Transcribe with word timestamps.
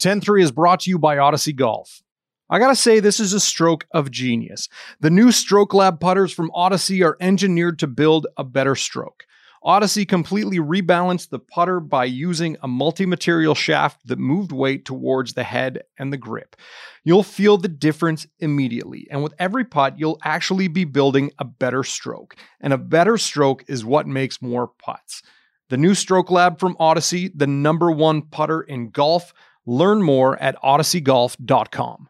10 0.00 0.22
3 0.22 0.42
is 0.42 0.50
brought 0.50 0.80
to 0.80 0.90
you 0.90 0.98
by 0.98 1.18
Odyssey 1.18 1.52
Golf. 1.52 2.00
I 2.48 2.58
gotta 2.58 2.74
say, 2.74 2.98
this 2.98 3.20
is 3.20 3.32
a 3.32 3.38
stroke 3.38 3.86
of 3.92 4.10
genius. 4.10 4.68
The 4.98 5.10
new 5.10 5.30
Stroke 5.30 5.72
Lab 5.72 6.00
putters 6.00 6.32
from 6.32 6.50
Odyssey 6.52 7.04
are 7.04 7.16
engineered 7.20 7.78
to 7.78 7.86
build 7.86 8.26
a 8.36 8.42
better 8.42 8.74
stroke. 8.74 9.24
Odyssey 9.62 10.06
completely 10.06 10.56
rebalanced 10.56 11.28
the 11.28 11.38
putter 11.38 11.80
by 11.80 12.06
using 12.06 12.56
a 12.62 12.66
multi 12.66 13.04
material 13.04 13.54
shaft 13.54 14.06
that 14.06 14.18
moved 14.18 14.52
weight 14.52 14.86
towards 14.86 15.34
the 15.34 15.44
head 15.44 15.82
and 15.98 16.10
the 16.10 16.16
grip. 16.16 16.56
You'll 17.04 17.22
feel 17.22 17.58
the 17.58 17.68
difference 17.68 18.26
immediately, 18.38 19.06
and 19.10 19.22
with 19.22 19.34
every 19.38 19.66
putt, 19.66 19.98
you'll 19.98 20.18
actually 20.24 20.68
be 20.68 20.84
building 20.86 21.30
a 21.38 21.44
better 21.44 21.84
stroke. 21.84 22.36
And 22.58 22.72
a 22.72 22.78
better 22.78 23.18
stroke 23.18 23.64
is 23.68 23.84
what 23.84 24.06
makes 24.06 24.40
more 24.40 24.68
putts. 24.78 25.22
The 25.68 25.76
new 25.76 25.94
Stroke 25.94 26.30
Lab 26.30 26.58
from 26.58 26.76
Odyssey, 26.80 27.30
the 27.32 27.46
number 27.46 27.92
one 27.92 28.22
putter 28.22 28.62
in 28.62 28.90
golf. 28.90 29.32
Learn 29.66 30.02
more 30.02 30.36
at 30.42 30.60
odysseygolf.com. 30.62 32.08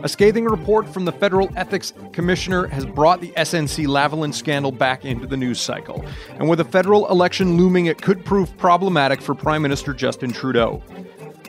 A 0.00 0.08
scathing 0.08 0.44
report 0.44 0.88
from 0.88 1.06
the 1.06 1.12
Federal 1.12 1.50
Ethics 1.56 1.92
Commissioner 2.12 2.68
has 2.68 2.86
brought 2.86 3.20
the 3.20 3.32
SNC 3.32 3.86
Lavalin 3.88 4.32
scandal 4.32 4.70
back 4.70 5.04
into 5.04 5.26
the 5.26 5.36
news 5.36 5.60
cycle. 5.60 6.04
And 6.38 6.48
with 6.48 6.60
a 6.60 6.64
federal 6.64 7.10
election 7.10 7.56
looming, 7.56 7.86
it 7.86 8.00
could 8.00 8.24
prove 8.24 8.56
problematic 8.58 9.20
for 9.20 9.34
Prime 9.34 9.60
Minister 9.60 9.92
Justin 9.92 10.30
Trudeau. 10.30 10.84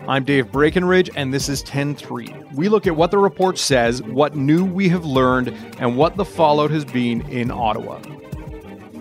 I'm 0.07 0.23
Dave 0.23 0.51
Breckenridge, 0.51 1.11
and 1.15 1.31
this 1.31 1.47
is 1.47 1.61
10 1.61 1.93
3. 1.93 2.33
We 2.55 2.69
look 2.69 2.87
at 2.87 2.95
what 2.95 3.11
the 3.11 3.19
report 3.19 3.59
says, 3.59 4.01
what 4.01 4.35
new 4.35 4.65
we 4.65 4.89
have 4.89 5.05
learned, 5.05 5.49
and 5.77 5.95
what 5.95 6.15
the 6.15 6.25
fallout 6.25 6.71
has 6.71 6.85
been 6.85 7.21
in 7.29 7.51
Ottawa. 7.51 8.01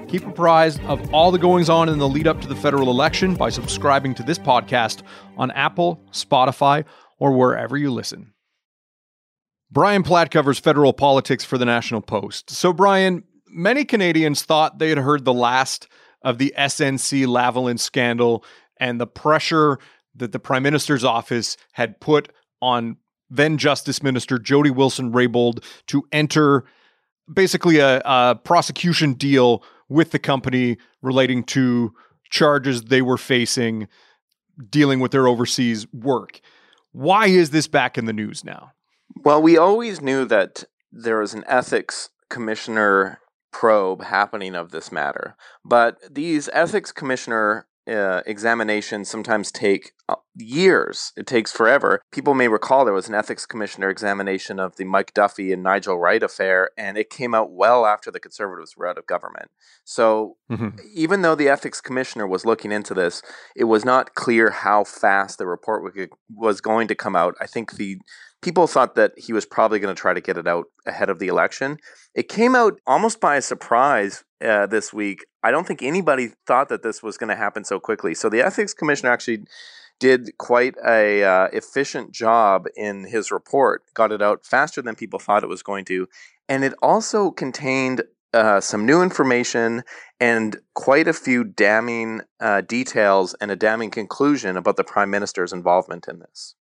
Keep 0.08 0.26
apprised 0.26 0.80
of 0.84 1.12
all 1.12 1.30
the 1.30 1.38
goings 1.38 1.68
on 1.68 1.90
in 1.90 1.98
the 1.98 2.08
lead 2.08 2.26
up 2.26 2.40
to 2.40 2.48
the 2.48 2.56
federal 2.56 2.88
election 2.88 3.34
by 3.34 3.50
subscribing 3.50 4.14
to 4.14 4.22
this 4.22 4.38
podcast 4.38 5.02
on 5.36 5.50
Apple, 5.50 6.00
Spotify, 6.12 6.86
or 7.18 7.32
wherever 7.32 7.76
you 7.76 7.92
listen. 7.92 8.32
Brian 9.70 10.02
Platt 10.02 10.30
covers 10.30 10.58
federal 10.58 10.94
politics 10.94 11.44
for 11.44 11.58
the 11.58 11.66
National 11.66 12.00
Post. 12.00 12.48
So, 12.48 12.72
Brian, 12.72 13.22
many 13.48 13.84
Canadians 13.84 14.42
thought 14.44 14.78
they 14.78 14.88
had 14.88 14.96
heard 14.96 15.26
the 15.26 15.34
last 15.34 15.88
of 16.22 16.38
the 16.38 16.54
SNC 16.56 17.26
Lavalin 17.26 17.78
scandal 17.78 18.44
and 18.80 18.98
the 18.98 19.06
pressure 19.06 19.78
that 20.16 20.32
the 20.32 20.38
Prime 20.38 20.62
Minister's 20.62 21.04
office 21.04 21.58
had 21.72 22.00
put 22.00 22.32
on 22.62 22.96
then 23.28 23.58
Justice 23.58 24.02
Minister 24.02 24.38
Jody 24.38 24.70
Wilson 24.70 25.12
Raybould 25.12 25.62
to 25.88 26.02
enter 26.12 26.64
basically 27.30 27.78
a, 27.78 28.00
a 28.06 28.40
prosecution 28.42 29.12
deal 29.12 29.62
with 29.88 30.10
the 30.10 30.18
company 30.18 30.76
relating 31.02 31.42
to 31.44 31.94
charges 32.30 32.84
they 32.84 33.02
were 33.02 33.18
facing 33.18 33.88
dealing 34.70 35.00
with 35.00 35.12
their 35.12 35.28
overseas 35.28 35.86
work. 35.92 36.40
Why 36.92 37.26
is 37.26 37.50
this 37.50 37.68
back 37.68 37.96
in 37.96 38.06
the 38.06 38.12
news 38.12 38.44
now? 38.44 38.72
Well, 39.16 39.40
we 39.40 39.56
always 39.56 40.00
knew 40.00 40.24
that 40.26 40.64
there 40.92 41.18
was 41.18 41.34
an 41.34 41.44
ethics 41.46 42.10
commissioner 42.28 43.20
probe 43.52 44.04
happening 44.04 44.54
of 44.54 44.70
this 44.70 44.92
matter, 44.92 45.36
but 45.64 45.98
these 46.10 46.48
ethics 46.52 46.92
commissioner 46.92 47.66
uh, 47.88 48.22
examinations 48.26 49.08
sometimes 49.08 49.50
take 49.50 49.92
years. 50.34 51.12
It 51.16 51.26
takes 51.26 51.52
forever. 51.52 52.00
People 52.12 52.34
may 52.34 52.48
recall 52.48 52.84
there 52.84 52.94
was 52.94 53.08
an 53.08 53.14
ethics 53.14 53.46
commissioner 53.46 53.90
examination 53.90 54.58
of 54.60 54.76
the 54.76 54.84
Mike 54.84 55.12
Duffy 55.14 55.52
and 55.52 55.62
Nigel 55.62 55.98
Wright 55.98 56.22
affair, 56.22 56.70
and 56.76 56.96
it 56.96 57.10
came 57.10 57.34
out 57.34 57.50
well 57.50 57.86
after 57.86 58.10
the 58.10 58.20
Conservatives 58.20 58.76
were 58.76 58.86
out 58.86 58.98
of 58.98 59.06
government. 59.06 59.50
So 59.84 60.36
mm-hmm. 60.50 60.78
even 60.94 61.22
though 61.22 61.34
the 61.34 61.48
ethics 61.48 61.80
commissioner 61.80 62.26
was 62.26 62.46
looking 62.46 62.72
into 62.72 62.94
this, 62.94 63.22
it 63.56 63.64
was 63.64 63.84
not 63.84 64.14
clear 64.14 64.50
how 64.50 64.84
fast 64.84 65.38
the 65.38 65.46
report 65.46 65.92
was 66.34 66.60
going 66.60 66.88
to 66.88 66.94
come 66.94 67.16
out. 67.16 67.34
I 67.40 67.46
think 67.46 67.72
the 67.72 67.98
people 68.40 68.66
thought 68.66 68.94
that 68.94 69.12
he 69.16 69.32
was 69.32 69.46
probably 69.46 69.80
going 69.80 69.94
to 69.94 70.00
try 70.00 70.14
to 70.14 70.20
get 70.20 70.38
it 70.38 70.46
out 70.46 70.66
ahead 70.86 71.10
of 71.10 71.18
the 71.18 71.28
election. 71.28 71.78
It 72.14 72.28
came 72.28 72.54
out 72.54 72.78
almost 72.86 73.20
by 73.20 73.36
a 73.36 73.42
surprise 73.42 74.24
uh, 74.44 74.66
this 74.66 74.92
week. 74.92 75.26
I 75.42 75.50
don't 75.50 75.66
think 75.66 75.82
anybody 75.82 76.30
thought 76.46 76.68
that 76.68 76.82
this 76.82 77.02
was 77.02 77.16
going 77.16 77.30
to 77.30 77.36
happen 77.36 77.64
so 77.64 77.80
quickly. 77.80 78.14
So 78.14 78.28
the 78.28 78.42
ethics 78.42 78.74
commissioner 78.74 79.10
actually 79.10 79.44
did 79.98 80.36
quite 80.38 80.74
a 80.86 81.22
uh, 81.24 81.48
efficient 81.52 82.12
job 82.12 82.66
in 82.76 83.04
his 83.04 83.30
report. 83.30 83.82
Got 83.94 84.12
it 84.12 84.22
out 84.22 84.44
faster 84.44 84.82
than 84.82 84.94
people 84.94 85.18
thought 85.18 85.42
it 85.42 85.48
was 85.48 85.62
going 85.62 85.84
to, 85.86 86.08
and 86.48 86.64
it 86.64 86.74
also 86.82 87.30
contained 87.30 88.02
uh, 88.34 88.60
some 88.60 88.84
new 88.84 89.02
information 89.02 89.82
and 90.20 90.58
quite 90.74 91.08
a 91.08 91.12
few 91.12 91.44
damning 91.44 92.20
uh, 92.40 92.60
details 92.62 93.34
and 93.40 93.50
a 93.50 93.56
damning 93.56 93.90
conclusion 93.90 94.56
about 94.56 94.76
the 94.76 94.84
prime 94.84 95.10
minister's 95.10 95.52
involvement 95.52 96.08
in 96.08 96.18
this. 96.18 96.54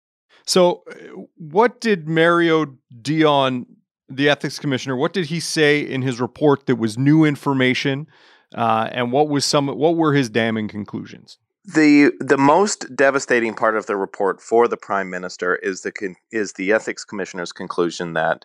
So, 0.47 0.83
uh, 0.91 1.23
what 1.37 1.81
did 1.81 2.07
Mario 2.07 2.77
Dion, 3.01 3.67
the 4.09 4.29
ethics 4.29 4.59
commissioner, 4.59 4.97
what 4.97 5.15
did 5.15 5.27
he 5.27 5.41
say 5.41 5.81
in 5.81 6.03
his 6.03 6.21
report 6.21 6.67
that 6.67 6.77
was 6.77 6.99
new 6.99 7.25
information, 7.25 8.07
uh, 8.55 8.91
and 8.93 9.11
what 9.11 9.29
was 9.29 9.45
some 9.45 9.69
what 9.69 9.97
were 9.97 10.13
his 10.13 10.29
damning 10.29 10.69
conclusions? 10.69 11.39
The 11.65 12.13
the 12.21 12.37
most 12.37 12.95
devastating 12.95 13.55
part 13.55 13.77
of 13.77 13.87
the 13.87 13.97
report 13.97 14.41
for 14.41 14.69
the 14.69 14.77
prime 14.77 15.09
minister 15.09 15.57
is 15.57 15.81
the 15.81 15.93
is 16.31 16.53
the 16.53 16.73
ethics 16.73 17.05
commissioner's 17.05 17.53
conclusion 17.53 18.13
that 18.13 18.45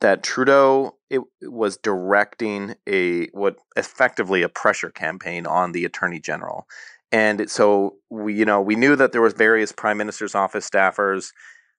that 0.00 0.22
Trudeau 0.22 0.96
it 1.10 1.22
was 1.42 1.76
directing 1.76 2.74
a 2.88 3.26
what 3.28 3.56
effectively 3.76 4.42
a 4.42 4.48
pressure 4.48 4.90
campaign 4.90 5.46
on 5.46 5.72
the 5.72 5.84
attorney 5.84 6.20
general 6.20 6.66
and 7.10 7.50
so 7.50 7.96
we 8.10 8.34
you 8.34 8.44
know 8.44 8.60
we 8.60 8.76
knew 8.76 8.96
that 8.96 9.12
there 9.12 9.20
was 9.20 9.34
various 9.34 9.72
prime 9.72 9.98
minister's 9.98 10.34
office 10.34 10.68
staffers 10.68 11.32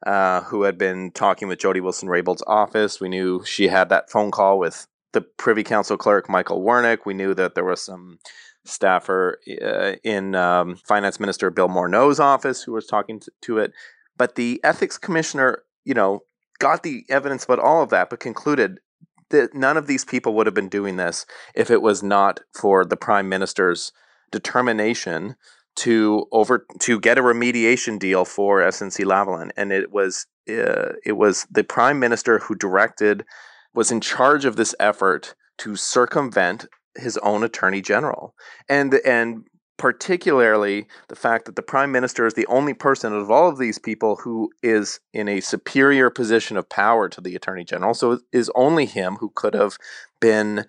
uh, 0.05 0.41
who 0.41 0.63
had 0.63 0.77
been 0.77 1.11
talking 1.11 1.47
with 1.47 1.59
Jody 1.59 1.79
Wilson 1.79 2.09
Raybould's 2.09 2.43
office. 2.45 2.99
We 2.99 3.07
knew 3.07 3.43
she 3.45 3.69
had 3.69 3.87
that 3.89 4.09
phone 4.09 4.31
call 4.31 4.59
with 4.59 4.85
the 5.13 5.21
Privy 5.21 5.63
Council 5.63 5.97
clerk 5.97 6.29
Michael 6.29 6.61
Wernick. 6.61 6.99
We 7.05 7.13
knew 7.13 7.33
that 7.33 7.55
there 7.55 7.63
was 7.63 7.81
some 7.81 8.19
staffer 8.65 9.39
uh, 9.61 9.93
in 10.03 10.35
um, 10.35 10.75
Finance 10.75 11.19
Minister 11.19 11.49
Bill 11.49 11.67
Morneau's 11.67 12.19
office 12.19 12.63
who 12.63 12.73
was 12.73 12.85
talking 12.85 13.19
to, 13.19 13.31
to 13.41 13.57
it. 13.59 13.73
But 14.17 14.35
the 14.35 14.59
ethics 14.63 14.97
commissioner, 14.97 15.63
you 15.85 15.93
know, 15.93 16.21
got 16.59 16.83
the 16.83 17.05
evidence 17.09 17.43
about 17.43 17.59
all 17.59 17.81
of 17.81 17.89
that, 17.89 18.09
but 18.09 18.19
concluded 18.19 18.79
that 19.29 19.53
none 19.53 19.77
of 19.77 19.87
these 19.87 20.05
people 20.05 20.33
would 20.35 20.45
have 20.45 20.53
been 20.53 20.69
doing 20.69 20.97
this 20.97 21.25
if 21.55 21.71
it 21.71 21.81
was 21.81 22.03
not 22.03 22.41
for 22.53 22.85
the 22.85 22.97
prime 22.97 23.27
minister's 23.27 23.91
determination 24.31 25.35
to 25.75 26.27
over 26.31 26.65
to 26.79 26.99
get 26.99 27.17
a 27.17 27.21
remediation 27.21 27.97
deal 27.97 28.25
for 28.25 28.61
SNC 28.61 29.05
Lavalin, 29.05 29.49
and 29.57 29.71
it 29.71 29.91
was 29.91 30.27
uh, 30.49 30.93
it 31.03 31.13
was 31.13 31.47
the 31.49 31.63
prime 31.63 31.99
minister 31.99 32.39
who 32.39 32.53
directed 32.53 33.25
was 33.73 33.91
in 33.91 34.01
charge 34.01 34.45
of 34.45 34.55
this 34.55 34.75
effort 34.79 35.35
to 35.59 35.75
circumvent 35.75 36.65
his 36.95 37.17
own 37.19 37.43
attorney 37.43 37.81
general, 37.81 38.35
and 38.69 38.93
and 39.05 39.47
particularly 39.77 40.85
the 41.09 41.15
fact 41.15 41.45
that 41.45 41.55
the 41.55 41.61
prime 41.61 41.91
minister 41.91 42.25
is 42.25 42.35
the 42.35 42.45
only 42.45 42.73
person 42.73 43.11
of 43.11 43.31
all 43.31 43.49
of 43.49 43.57
these 43.57 43.79
people 43.79 44.15
who 44.17 44.49
is 44.61 44.99
in 45.13 45.27
a 45.27 45.41
superior 45.41 46.09
position 46.09 46.57
of 46.57 46.69
power 46.69 47.09
to 47.09 47.19
the 47.19 47.35
attorney 47.35 47.63
general. 47.63 47.93
So 47.93 48.13
it 48.13 48.21
is 48.31 48.51
only 48.55 48.85
him 48.85 49.15
who 49.15 49.31
could 49.35 49.55
have 49.55 49.77
been 50.21 50.65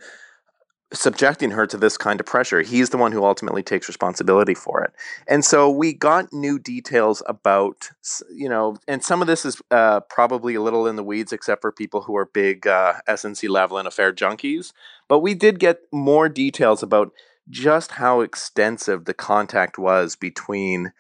subjecting 0.95 1.51
her 1.51 1.67
to 1.67 1.77
this 1.77 1.97
kind 1.97 2.21
of 2.21 2.27
pressure. 2.27 2.63
He's 2.63 2.91
the 2.91 2.97
one 2.97 3.13
who 3.13 3.25
ultimately 3.25 3.63
takes 3.63 3.89
responsibility 3.89 4.55
for 4.55 4.83
it. 4.83 4.93
And 5.29 5.45
so 5.45 5.71
we 5.71 5.93
got 5.93 6.33
new 6.33 6.59
details 6.59 7.23
about, 7.27 7.91
you 8.33 8.49
know, 8.49 8.77
and 8.89 9.03
some 9.03 9.21
of 9.21 9.27
this 9.27 9.45
is 9.45 9.61
uh, 9.71 10.01
probably 10.01 10.55
a 10.55 10.63
little 10.63 10.87
in 10.87 10.97
the 10.97 11.03
weeds, 11.03 11.33
except 11.33 11.61
for 11.61 11.73
people 11.73 12.03
who 12.03 12.17
are 12.17 12.25
big 12.25 12.67
uh, 12.67 12.95
SNC 13.09 13.49
Lavalin 13.49 13.87
affair 13.87 14.13
junkies. 14.13 14.73
But 15.09 15.21
we 15.21 15.35
did 15.35 15.59
get 15.59 15.81
more 15.93 16.29
details 16.29 16.83
about 16.83 17.13
just 17.51 17.93
how 17.93 18.21
extensive 18.21 19.05
the 19.05 19.15
contact 19.15 19.79
was 19.79 20.17
between 20.17 20.93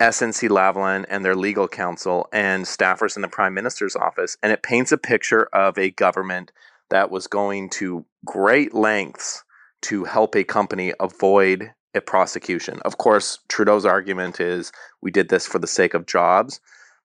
SNC 0.00 0.48
Lavalin 0.48 1.04
and 1.08 1.24
their 1.24 1.36
legal 1.36 1.68
counsel 1.68 2.28
and 2.32 2.64
staffers 2.64 3.16
in 3.16 3.22
the 3.22 3.28
prime 3.28 3.54
minister's 3.54 3.96
office. 3.96 4.36
And 4.42 4.52
it 4.52 4.62
paints 4.62 4.92
a 4.92 4.98
picture 4.98 5.44
of 5.52 5.78
a 5.78 5.90
government 5.90 6.52
that 6.90 7.10
was 7.10 7.26
going 7.26 7.70
to 7.70 8.04
great 8.24 8.74
lengths 8.74 9.44
to 9.82 10.04
help 10.04 10.34
a 10.34 10.44
company 10.44 10.92
avoid 11.00 11.70
a 11.94 12.00
prosecution. 12.00 12.78
Of 12.84 12.98
course, 12.98 13.38
Trudeau's 13.48 13.86
argument 13.86 14.40
is 14.40 14.72
we 15.00 15.10
did 15.10 15.28
this 15.28 15.46
for 15.46 15.58
the 15.58 15.66
sake 15.66 15.94
of 15.94 16.06
jobs, 16.06 16.60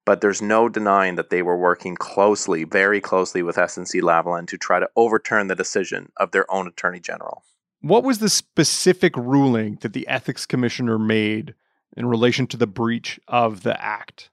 but 0.05 0.21
there's 0.21 0.41
no 0.41 0.67
denying 0.67 1.15
that 1.15 1.29
they 1.29 1.41
were 1.41 1.57
working 1.57 1.95
closely, 1.95 2.63
very 2.63 2.99
closely 2.99 3.43
with 3.43 3.55
SNC 3.55 4.01
Lavalin 4.01 4.47
to 4.47 4.57
try 4.57 4.79
to 4.79 4.89
overturn 4.95 5.47
the 5.47 5.55
decision 5.55 6.11
of 6.17 6.31
their 6.31 6.51
own 6.51 6.67
attorney 6.67 6.99
general. 6.99 7.43
What 7.81 8.03
was 8.03 8.19
the 8.19 8.29
specific 8.29 9.15
ruling 9.15 9.77
that 9.81 9.93
the 9.93 10.07
ethics 10.07 10.45
commissioner 10.45 10.99
made 10.99 11.55
in 11.97 12.05
relation 12.05 12.47
to 12.47 12.57
the 12.57 12.67
breach 12.67 13.19
of 13.27 13.63
the 13.63 13.81
act? 13.81 14.29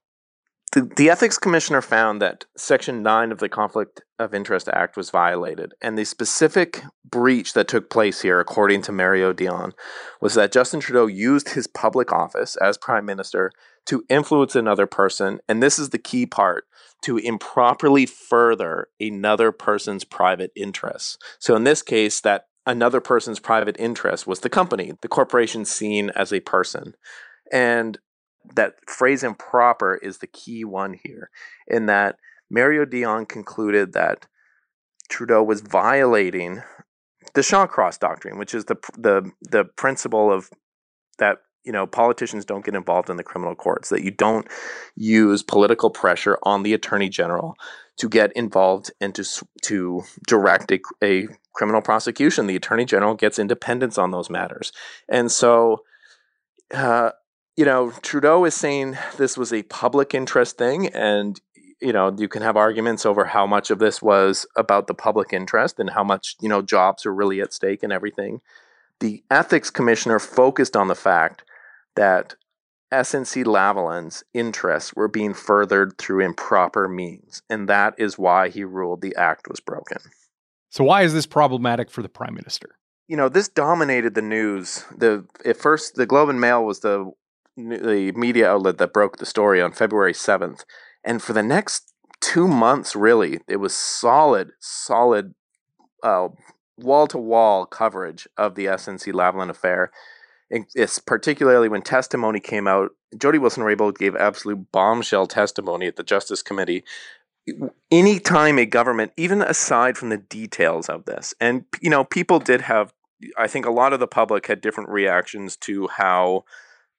The, 0.72 0.90
the 0.96 1.08
ethics 1.08 1.38
commissioner 1.38 1.80
found 1.80 2.20
that 2.20 2.44
Section 2.56 3.02
9 3.02 3.32
of 3.32 3.38
the 3.38 3.48
Conflict 3.48 4.02
of 4.18 4.34
Interest 4.34 4.68
Act 4.68 4.96
was 4.96 5.10
violated. 5.10 5.72
And 5.80 5.96
the 5.96 6.04
specific 6.04 6.82
breach 7.04 7.54
that 7.54 7.68
took 7.68 7.88
place 7.88 8.22
here, 8.22 8.40
according 8.40 8.82
to 8.82 8.92
Mario 8.92 9.32
Dion, 9.32 9.72
was 10.20 10.34
that 10.34 10.52
Justin 10.52 10.80
Trudeau 10.80 11.06
used 11.06 11.50
his 11.50 11.66
public 11.66 12.12
office 12.12 12.56
as 12.56 12.76
prime 12.76 13.06
minister 13.06 13.50
to 13.86 14.04
influence 14.10 14.54
another 14.54 14.86
person. 14.86 15.38
And 15.48 15.62
this 15.62 15.78
is 15.78 15.90
the 15.90 15.98
key 15.98 16.26
part 16.26 16.64
to 17.04 17.16
improperly 17.16 18.04
further 18.04 18.88
another 19.00 19.52
person's 19.52 20.04
private 20.04 20.50
interests. 20.54 21.16
So 21.38 21.56
in 21.56 21.64
this 21.64 21.82
case, 21.82 22.20
that 22.20 22.44
another 22.66 23.00
person's 23.00 23.40
private 23.40 23.76
interest 23.78 24.26
was 24.26 24.40
the 24.40 24.50
company, 24.50 24.92
the 25.00 25.08
corporation 25.08 25.64
seen 25.64 26.10
as 26.10 26.32
a 26.32 26.40
person. 26.40 26.94
And 27.50 27.98
that 28.54 28.74
phrase 28.88 29.22
improper 29.22 29.96
is 29.96 30.18
the 30.18 30.26
key 30.26 30.64
one 30.64 30.98
here, 31.04 31.30
in 31.66 31.86
that 31.86 32.16
Mario 32.50 32.84
Dion 32.84 33.26
concluded 33.26 33.92
that 33.92 34.26
Trudeau 35.08 35.42
was 35.42 35.60
violating 35.60 36.62
the 37.34 37.40
Shawcross 37.40 37.98
doctrine, 37.98 38.38
which 38.38 38.54
is 38.54 38.66
the 38.66 38.76
the 38.96 39.30
the 39.42 39.64
principle 39.64 40.32
of 40.32 40.50
that 41.18 41.38
you 41.64 41.72
know 41.72 41.86
politicians 41.86 42.44
don't 42.44 42.64
get 42.64 42.74
involved 42.74 43.10
in 43.10 43.16
the 43.16 43.22
criminal 43.24 43.54
courts, 43.54 43.88
that 43.90 44.02
you 44.02 44.10
don't 44.10 44.48
use 44.96 45.42
political 45.42 45.90
pressure 45.90 46.38
on 46.42 46.62
the 46.62 46.74
attorney 46.74 47.08
general 47.08 47.56
to 47.98 48.08
get 48.08 48.32
involved 48.32 48.90
and 49.00 49.14
to 49.14 49.24
to 49.62 50.02
direct 50.26 50.70
a, 50.72 50.80
a 51.02 51.26
criminal 51.52 51.82
prosecution. 51.82 52.46
The 52.46 52.56
attorney 52.56 52.84
general 52.84 53.14
gets 53.14 53.38
independence 53.38 53.98
on 53.98 54.10
those 54.10 54.30
matters, 54.30 54.72
and 55.08 55.30
so. 55.30 55.82
Uh, 56.72 57.12
you 57.58 57.64
know, 57.64 57.90
Trudeau 58.02 58.44
is 58.44 58.54
saying 58.54 58.96
this 59.16 59.36
was 59.36 59.52
a 59.52 59.64
public 59.64 60.14
interest 60.14 60.56
thing, 60.56 60.86
and 60.94 61.40
you 61.82 61.92
know, 61.92 62.14
you 62.16 62.28
can 62.28 62.40
have 62.42 62.56
arguments 62.56 63.04
over 63.04 63.24
how 63.24 63.48
much 63.48 63.72
of 63.72 63.80
this 63.80 64.00
was 64.00 64.46
about 64.56 64.86
the 64.86 64.94
public 64.94 65.32
interest 65.32 65.80
and 65.80 65.90
how 65.90 66.04
much 66.04 66.36
you 66.40 66.48
know 66.48 66.62
jobs 66.62 67.04
are 67.04 67.12
really 67.12 67.40
at 67.40 67.52
stake 67.52 67.82
and 67.82 67.92
everything. 67.92 68.40
The 69.00 69.24
ethics 69.28 69.70
commissioner 69.70 70.20
focused 70.20 70.76
on 70.76 70.86
the 70.86 70.94
fact 70.94 71.42
that 71.96 72.36
SNC 72.92 73.44
Lavalin's 73.44 74.22
interests 74.32 74.94
were 74.94 75.08
being 75.08 75.34
furthered 75.34 75.98
through 75.98 76.24
improper 76.24 76.88
means, 76.88 77.42
and 77.50 77.68
that 77.68 77.94
is 77.98 78.16
why 78.16 78.50
he 78.50 78.62
ruled 78.62 79.00
the 79.00 79.16
act 79.16 79.48
was 79.48 79.58
broken. 79.58 79.98
So, 80.70 80.84
why 80.84 81.02
is 81.02 81.12
this 81.12 81.26
problematic 81.26 81.90
for 81.90 82.02
the 82.02 82.08
prime 82.08 82.34
minister? 82.34 82.76
You 83.08 83.16
know, 83.16 83.28
this 83.28 83.48
dominated 83.48 84.14
the 84.14 84.22
news. 84.22 84.84
The 84.96 85.26
at 85.44 85.56
first, 85.56 85.96
the 85.96 86.06
Globe 86.06 86.28
and 86.28 86.40
Mail 86.40 86.64
was 86.64 86.80
the 86.80 87.10
the 87.58 88.12
media 88.14 88.50
outlet 88.50 88.78
that 88.78 88.92
broke 88.92 89.16
the 89.18 89.26
story 89.26 89.60
on 89.60 89.72
February 89.72 90.12
7th. 90.12 90.64
And 91.02 91.20
for 91.20 91.32
the 91.32 91.42
next 91.42 91.92
two 92.20 92.46
months, 92.46 92.94
really, 92.94 93.40
it 93.48 93.56
was 93.56 93.74
solid, 93.74 94.52
solid 94.60 95.34
wall 96.02 97.06
to 97.08 97.18
wall 97.18 97.66
coverage 97.66 98.28
of 98.36 98.54
the 98.54 98.66
SNC 98.66 99.12
Lavalin 99.12 99.50
affair. 99.50 99.90
It's 100.50 100.98
particularly 100.98 101.68
when 101.68 101.82
testimony 101.82 102.40
came 102.40 102.68
out. 102.68 102.92
Jody 103.18 103.38
Wilson 103.38 103.64
Raybould 103.64 103.98
gave 103.98 104.14
absolute 104.14 104.70
bombshell 104.72 105.26
testimony 105.26 105.86
at 105.86 105.96
the 105.96 106.04
Justice 106.04 106.42
Committee. 106.42 106.84
Anytime 107.90 108.58
a 108.58 108.66
government, 108.66 109.12
even 109.16 109.42
aside 109.42 109.98
from 109.98 110.10
the 110.10 110.18
details 110.18 110.88
of 110.88 111.06
this, 111.06 111.34
and 111.40 111.64
you 111.80 111.90
know, 111.90 112.04
people 112.04 112.38
did 112.38 112.62
have, 112.62 112.92
I 113.36 113.46
think 113.46 113.66
a 113.66 113.70
lot 113.70 113.92
of 113.92 114.00
the 114.00 114.06
public 114.06 114.46
had 114.46 114.60
different 114.60 114.90
reactions 114.90 115.56
to 115.58 115.88
how 115.88 116.44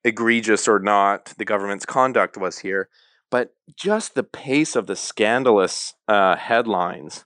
egregious 0.04 0.68
or 0.68 0.80
not 0.80 1.34
the 1.38 1.46
government's 1.46 1.86
conduct 1.86 2.38
was 2.38 2.60
here, 2.60 2.90
but 3.30 3.54
just 3.76 4.16
the 4.16 4.24
pace 4.24 4.76
of 4.76 4.88
the 4.88 4.96
scandalous 4.96 5.94
uh, 6.08 6.36
headlines, 6.36 7.26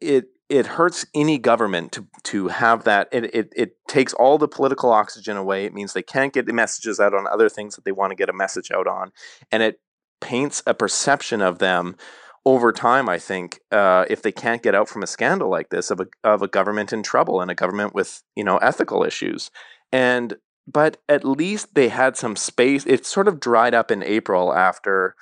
it 0.00 0.26
it 0.48 0.66
hurts 0.66 1.04
any 1.14 1.38
government 1.38 1.92
to 1.92 2.06
to 2.24 2.48
have 2.48 2.84
that. 2.84 3.08
It, 3.12 3.34
it 3.34 3.52
it 3.54 3.70
takes 3.88 4.14
all 4.14 4.38
the 4.38 4.48
political 4.48 4.90
oxygen 4.90 5.36
away. 5.36 5.64
It 5.64 5.74
means 5.74 5.92
they 5.92 6.02
can't 6.02 6.32
get 6.32 6.46
the 6.46 6.52
messages 6.52 6.98
out 7.00 7.14
on 7.14 7.26
other 7.26 7.48
things 7.48 7.76
that 7.76 7.84
they 7.84 7.92
want 7.92 8.10
to 8.10 8.16
get 8.16 8.30
a 8.30 8.34
message 8.34 8.70
out 8.70 8.86
on, 8.86 9.12
and 9.50 9.62
it 9.62 9.80
paints 10.20 10.62
a 10.66 10.74
perception 10.74 11.40
of 11.42 11.58
them 11.58 11.96
over 12.44 12.72
time. 12.72 13.08
I 13.08 13.18
think 13.18 13.60
uh, 13.70 14.06
if 14.08 14.22
they 14.22 14.32
can't 14.32 14.62
get 14.62 14.74
out 14.74 14.88
from 14.88 15.02
a 15.02 15.06
scandal 15.06 15.50
like 15.50 15.68
this 15.68 15.90
of 15.90 16.00
a 16.00 16.06
of 16.24 16.42
a 16.42 16.48
government 16.48 16.92
in 16.92 17.02
trouble 17.02 17.40
and 17.40 17.50
a 17.50 17.54
government 17.54 17.94
with 17.94 18.22
you 18.34 18.44
know 18.44 18.56
ethical 18.58 19.04
issues, 19.04 19.50
and 19.92 20.36
but 20.70 20.98
at 21.08 21.24
least 21.24 21.74
they 21.74 21.88
had 21.88 22.16
some 22.16 22.36
space. 22.36 22.84
It 22.86 23.06
sort 23.06 23.28
of 23.28 23.40
dried 23.40 23.74
up 23.74 23.90
in 23.90 24.02
April 24.02 24.52
after 24.52 25.14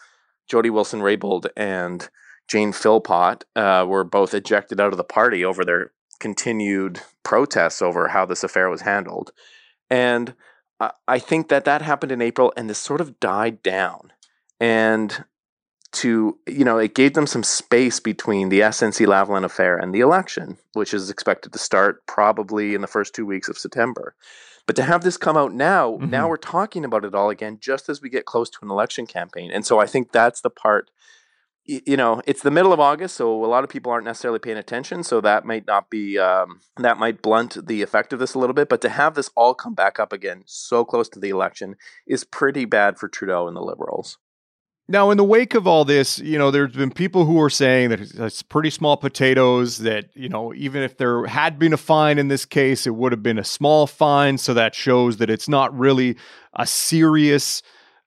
Jody 0.48 0.70
Wilson 0.70 1.00
Raybould 1.00 1.46
and 1.56 2.08
Jane 2.48 2.72
Philpott 2.72 3.44
uh, 3.54 3.84
were 3.88 4.04
both 4.04 4.34
ejected 4.34 4.80
out 4.80 4.92
of 4.92 4.96
the 4.96 5.04
party 5.04 5.44
over 5.44 5.64
their 5.64 5.92
continued 6.18 7.00
protests 7.22 7.82
over 7.82 8.08
how 8.08 8.24
this 8.24 8.42
affair 8.42 8.70
was 8.70 8.82
handled. 8.82 9.32
And 9.90 10.34
uh, 10.80 10.90
I 11.06 11.18
think 11.18 11.48
that 11.48 11.64
that 11.64 11.82
happened 11.82 12.12
in 12.12 12.22
April 12.22 12.52
and 12.56 12.68
this 12.68 12.78
sort 12.78 13.00
of 13.00 13.20
died 13.20 13.62
down. 13.62 14.12
And 14.60 15.24
to, 15.96 16.38
you 16.46 16.64
know, 16.64 16.78
it 16.78 16.94
gave 16.94 17.14
them 17.14 17.26
some 17.26 17.42
space 17.42 18.00
between 18.00 18.48
the 18.48 18.60
SNC 18.60 19.06
Lavalin 19.06 19.44
affair 19.44 19.76
and 19.76 19.94
the 19.94 20.00
election, 20.00 20.58
which 20.74 20.92
is 20.92 21.10
expected 21.10 21.52
to 21.52 21.58
start 21.58 22.06
probably 22.06 22.74
in 22.74 22.80
the 22.80 22.86
first 22.86 23.14
two 23.14 23.26
weeks 23.26 23.48
of 23.48 23.58
September. 23.58 24.14
But 24.66 24.76
to 24.76 24.82
have 24.82 25.02
this 25.02 25.16
come 25.16 25.36
out 25.36 25.54
now, 25.54 25.92
mm-hmm. 25.92 26.10
now 26.10 26.28
we're 26.28 26.36
talking 26.36 26.84
about 26.84 27.04
it 27.04 27.14
all 27.14 27.30
again 27.30 27.58
just 27.60 27.88
as 27.88 28.02
we 28.02 28.10
get 28.10 28.24
close 28.24 28.50
to 28.50 28.58
an 28.62 28.70
election 28.70 29.06
campaign. 29.06 29.50
And 29.50 29.64
so 29.64 29.78
I 29.78 29.86
think 29.86 30.12
that's 30.12 30.40
the 30.40 30.50
part 30.50 30.90
you 31.66 31.96
know 31.96 32.22
it's 32.26 32.42
the 32.42 32.50
middle 32.50 32.72
of 32.72 32.78
august 32.80 33.16
so 33.16 33.44
a 33.44 33.46
lot 33.46 33.64
of 33.64 33.70
people 33.70 33.90
aren't 33.90 34.04
necessarily 34.04 34.38
paying 34.38 34.56
attention 34.56 35.02
so 35.02 35.20
that 35.20 35.44
might 35.44 35.66
not 35.66 35.90
be 35.90 36.16
um, 36.18 36.60
that 36.76 36.96
might 36.96 37.22
blunt 37.22 37.66
the 37.66 37.82
effect 37.82 38.12
of 38.12 38.18
this 38.18 38.34
a 38.34 38.38
little 38.38 38.54
bit 38.54 38.68
but 38.68 38.80
to 38.80 38.88
have 38.88 39.14
this 39.14 39.30
all 39.34 39.54
come 39.54 39.74
back 39.74 39.98
up 39.98 40.12
again 40.12 40.42
so 40.46 40.84
close 40.84 41.08
to 41.08 41.18
the 41.18 41.28
election 41.28 41.74
is 42.06 42.24
pretty 42.24 42.64
bad 42.64 42.98
for 42.98 43.08
trudeau 43.08 43.48
and 43.48 43.56
the 43.56 43.60
liberals 43.60 44.18
now, 44.88 45.10
in 45.10 45.16
the 45.16 45.24
wake 45.24 45.54
of 45.54 45.66
all 45.66 45.84
this, 45.84 46.20
you 46.20 46.38
know, 46.38 46.52
there's 46.52 46.72
been 46.72 46.92
people 46.92 47.24
who 47.24 47.40
are 47.40 47.50
saying 47.50 47.90
that 47.90 48.00
it's 48.00 48.42
pretty 48.42 48.70
small 48.70 48.96
potatoes, 48.96 49.78
that, 49.78 50.10
you 50.14 50.28
know, 50.28 50.54
even 50.54 50.82
if 50.82 50.96
there 50.96 51.26
had 51.26 51.58
been 51.58 51.72
a 51.72 51.76
fine 51.76 52.18
in 52.18 52.28
this 52.28 52.44
case, 52.44 52.86
it 52.86 52.94
would 52.94 53.10
have 53.10 53.22
been 53.22 53.38
a 53.38 53.44
small 53.44 53.88
fine. 53.88 54.38
So 54.38 54.54
that 54.54 54.76
shows 54.76 55.16
that 55.16 55.28
it's 55.28 55.48
not 55.48 55.76
really 55.76 56.16
a 56.54 56.66
serious 56.66 57.62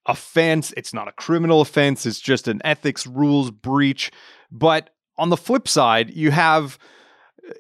offense. 0.06 0.74
It's 0.78 0.94
not 0.94 1.10
a 1.10 1.12
criminal 1.12 1.60
offense. 1.60 2.06
It's 2.06 2.22
just 2.22 2.48
an 2.48 2.62
ethics 2.64 3.06
rules 3.06 3.52
breach. 3.52 4.10
But 4.50 4.92
on 5.18 5.30
the 5.30 5.38
flip 5.38 5.68
side, 5.68 6.12
you 6.12 6.32
have, 6.32 6.80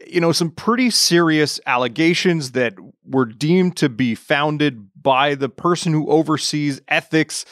you 0.07 0.21
know, 0.21 0.31
some 0.31 0.49
pretty 0.49 0.91
serious 0.91 1.59
allegations 1.65 2.53
that 2.53 2.73
were 3.03 3.25
deemed 3.25 3.75
to 3.77 3.89
be 3.89 4.15
founded 4.15 4.87
by 4.95 5.35
the 5.35 5.49
person 5.49 5.91
who 5.91 6.09
oversees 6.09 6.79
ethics 6.87 7.43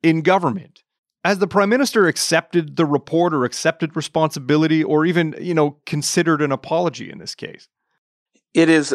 in 0.00 0.22
government 0.22 0.84
has 1.24 1.38
the 1.38 1.46
prime 1.46 1.68
minister 1.68 2.06
accepted 2.06 2.76
the 2.76 2.86
report 2.86 3.34
or 3.34 3.44
accepted 3.44 3.96
responsibility 3.96 4.82
or 4.84 5.04
even, 5.04 5.34
you 5.40 5.54
know, 5.54 5.78
considered 5.84 6.40
an 6.40 6.52
apology 6.52 7.10
in 7.10 7.18
this 7.18 7.34
case? 7.34 7.68
It 8.54 8.68
is 8.68 8.94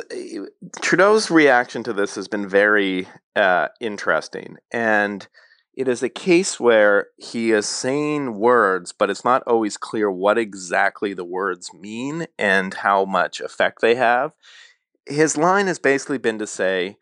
Trudeau's 0.81 1.29
reaction 1.29 1.83
to 1.83 1.93
this 1.93 2.15
has 2.15 2.27
been 2.27 2.47
very 2.47 3.07
uh, 3.35 3.67
interesting, 3.79 4.57
and 4.71 5.27
it 5.75 5.87
is 5.87 6.01
a 6.01 6.09
case 6.09 6.59
where 6.59 7.07
he 7.17 7.51
is 7.51 7.67
saying 7.67 8.35
words, 8.35 8.91
but 8.91 9.09
it's 9.09 9.23
not 9.23 9.43
always 9.45 9.77
clear 9.77 10.09
what 10.09 10.37
exactly 10.37 11.13
the 11.13 11.25
words 11.25 11.73
mean 11.73 12.27
and 12.37 12.73
how 12.73 13.05
much 13.05 13.41
effect 13.41 13.81
they 13.81 13.95
have. 13.95 14.31
His 15.07 15.37
line 15.37 15.67
has 15.67 15.79
basically 15.79 16.17
been 16.17 16.39
to 16.39 16.47
say, 16.47 16.97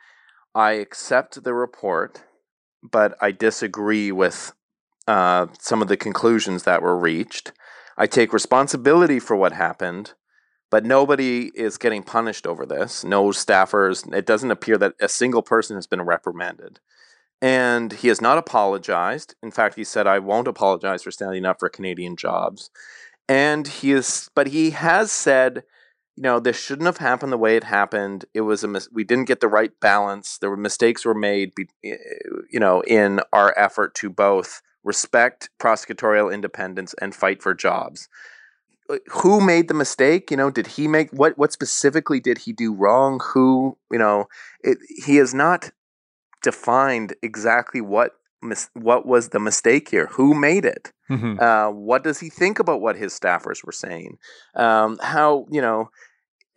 "I 0.54 0.74
accept 0.74 1.44
the 1.44 1.54
report, 1.54 2.24
but 2.84 3.18
I 3.22 3.32
disagree 3.32 4.12
with 4.12 4.54
uh, 5.12 5.48
some 5.60 5.82
of 5.82 5.90
the 5.90 5.98
conclusions 5.98 6.64
that 6.64 6.82
were 6.82 6.98
reached. 6.98 7.52
I 7.98 8.08
take 8.08 8.32
responsibility 8.32 9.20
for 9.20 9.36
what 9.36 9.52
happened, 9.52 10.14
but 10.70 10.86
nobody 10.86 11.52
is 11.54 11.78
getting 11.78 12.02
punished 12.02 12.48
over 12.48 12.66
this. 12.66 13.04
No 13.04 13.26
staffers. 13.26 14.10
It 14.14 14.26
doesn't 14.26 14.52
appear 14.52 14.78
that 14.78 14.94
a 15.02 15.10
single 15.10 15.42
person 15.42 15.76
has 15.76 15.86
been 15.86 16.02
reprimanded. 16.02 16.80
And 17.42 17.92
he 17.92 18.08
has 18.08 18.22
not 18.22 18.38
apologized. 18.38 19.36
In 19.44 19.52
fact, 19.52 19.76
he 19.76 19.84
said, 19.84 20.08
I 20.08 20.20
won't 20.20 20.48
apologize 20.48 21.04
for 21.04 21.12
standing 21.12 21.44
up 21.44 21.60
for 21.60 21.68
Canadian 21.68 22.16
jobs. 22.16 22.70
And 23.28 23.68
he 23.68 23.92
is, 23.92 24.30
but 24.34 24.48
he 24.48 24.70
has 24.70 25.12
said, 25.12 25.64
you 26.16 26.24
know, 26.24 26.40
this 26.40 26.58
shouldn't 26.58 26.86
have 26.86 27.00
happened 27.00 27.34
the 27.34 27.38
way 27.38 27.58
it 27.58 27.66
happened. 27.66 28.24
It 28.34 28.42
was 28.42 28.64
a 28.64 28.70
mis- 28.70 28.88
we 28.94 29.04
didn't 29.04 29.28
get 29.28 29.42
the 29.42 29.50
right 29.50 29.78
balance. 29.82 30.38
There 30.38 30.50
were 30.50 30.56
mistakes 30.56 31.04
were 31.04 31.14
made, 31.14 31.52
eh, 31.84 31.98
you 32.50 32.62
know, 32.62 32.80
in 32.88 33.20
our 33.34 33.54
effort 33.58 33.94
to 33.96 34.10
both 34.10 34.62
respect 34.84 35.50
prosecutorial 35.60 36.34
independence, 36.34 36.96
and 37.02 37.16
fight 37.16 37.42
for 37.42 37.54
jobs. 37.54 38.10
Uh, 38.90 38.98
who 39.08 39.40
made 39.42 39.68
the 39.68 39.74
mistake? 39.74 40.32
You 40.32 40.38
know, 40.38 40.50
did 40.50 40.68
he 40.68 40.88
make 40.88 41.10
what? 41.12 41.38
What 41.38 41.52
specifically 41.52 42.20
did 42.20 42.40
he 42.40 42.54
do 42.54 42.74
wrong? 42.74 43.20
Who? 43.34 43.78
You 43.92 44.00
know, 44.00 44.26
it, 44.64 44.78
he 45.06 45.18
has 45.18 45.34
not 45.34 45.72
defined 46.44 47.16
exactly 47.22 47.82
what 47.82 48.14
mis- 48.42 48.70
what 48.74 49.06
was 49.06 49.30
the 49.30 49.40
mistake 49.40 49.90
here? 49.90 50.08
Who 50.14 50.34
made 50.34 50.66
it? 50.66 50.92
Mhm. 51.10 51.40
Uh, 51.40 51.72
what 51.72 52.04
does 52.04 52.20
he 52.20 52.30
think 52.30 52.60
about 52.60 52.82
what 52.82 52.96
his 52.96 53.18
staffers 53.18 53.64
were 53.64 53.72
saying? 53.72 54.18
Um, 54.56 54.98
how 55.02 55.46
you 55.52 55.62
know, 55.62 55.90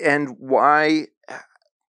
and 0.00 0.36
why? 0.38 1.08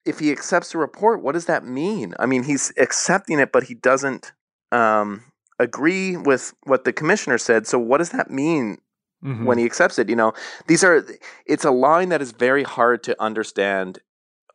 If 0.06 0.18
he 0.18 0.32
accepts 0.32 0.72
the 0.72 0.78
report, 0.78 1.22
what 1.22 1.32
does 1.32 1.44
that 1.44 1.64
mean? 1.64 2.14
I 2.18 2.24
mean, 2.24 2.42
he's 2.42 2.72
accepting 2.78 3.38
it, 3.38 3.52
but 3.52 3.64
he 3.64 3.74
doesn't 3.74 4.32
um, 4.72 5.22
agree 5.60 6.16
with 6.16 6.54
what 6.64 6.84
the 6.84 6.92
commissioner 6.92 7.38
said. 7.38 7.66
So, 7.66 7.78
what 7.78 7.98
does 7.98 8.10
that 8.10 8.30
mean 8.30 8.78
Mhm. 9.22 9.44
when 9.44 9.58
he 9.58 9.64
accepts 9.64 9.98
it? 9.98 10.08
You 10.08 10.16
know, 10.16 10.32
these 10.66 10.82
are. 10.82 11.06
It's 11.46 11.64
a 11.64 11.70
line 11.70 12.08
that 12.08 12.22
is 12.22 12.32
very 12.32 12.64
hard 12.64 13.02
to 13.04 13.22
understand. 13.22 14.00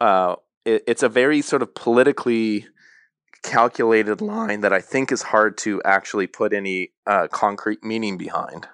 Uh, 0.02 0.36
it, 0.66 0.84
it's 0.88 1.04
a 1.04 1.10
very 1.10 1.42
sort 1.42 1.62
of 1.62 1.74
politically 1.74 2.68
calculated 3.44 4.22
line 4.22 4.62
that 4.62 4.74
I 4.74 4.82
think 4.82 5.12
is 5.12 5.22
hard 5.22 5.58
to 5.60 5.82
actually 5.84 6.28
put 6.28 6.52
any 6.52 6.92
uh, 7.06 7.28
concrete 7.28 7.84
meaning 7.84 8.18
behind. 8.18 8.68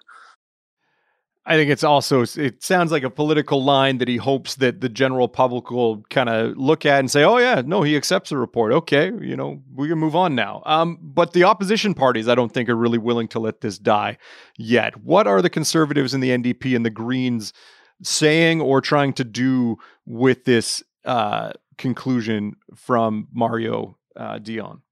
I 1.44 1.56
think 1.56 1.72
it's 1.72 1.84
also 1.84 2.22
it 2.22 2.62
sounds 2.62 2.92
like 2.92 3.02
a 3.02 3.10
political 3.10 3.64
line 3.64 3.98
that 3.98 4.08
he 4.08 4.18
hopes 4.18 4.56
that 4.56 4.82
the 4.82 4.90
general 4.90 5.28
public 5.28 5.72
will 5.72 6.04
kind 6.12 6.30
of 6.30 6.56
look 6.56 6.86
at 6.86 7.00
and 7.00 7.10
say, 7.10 7.24
"Oh 7.24 7.38
yeah, 7.38 7.64
no, 7.66 7.82
he 7.82 7.96
accepts 7.96 8.30
the 8.30 8.38
report. 8.38 8.72
Okay, 8.74 9.12
you 9.22 9.36
know, 9.36 9.62
we 9.74 9.88
can 9.88 9.98
move 9.98 10.16
on 10.16 10.36
now." 10.36 10.62
Um, 10.68 11.00
but 11.02 11.34
the 11.34 11.44
opposition 11.44 11.96
parties, 11.96 12.28
I 12.28 12.36
don't 12.36 12.54
think, 12.54 12.70
are 12.70 12.76
really 12.76 13.00
willing 13.00 13.28
to 13.30 13.40
let 13.40 13.62
this 13.62 13.80
die 13.80 14.18
yet. 14.56 15.04
What 15.04 15.26
are 15.26 15.42
the 15.42 15.50
conservatives 15.50 16.14
and 16.14 16.22
the 16.22 16.30
NDP 16.30 16.76
and 16.76 16.86
the 16.86 16.92
Greens 16.92 17.54
saying 18.04 18.62
or 18.62 18.80
trying 18.80 19.14
to 19.14 19.24
do 19.24 19.78
with 20.06 20.46
this 20.46 20.84
uh, 21.06 21.54
conclusion 21.80 22.56
from 22.76 23.28
Mario 23.34 23.98
uh, 24.16 24.38
Dion? 24.38 24.84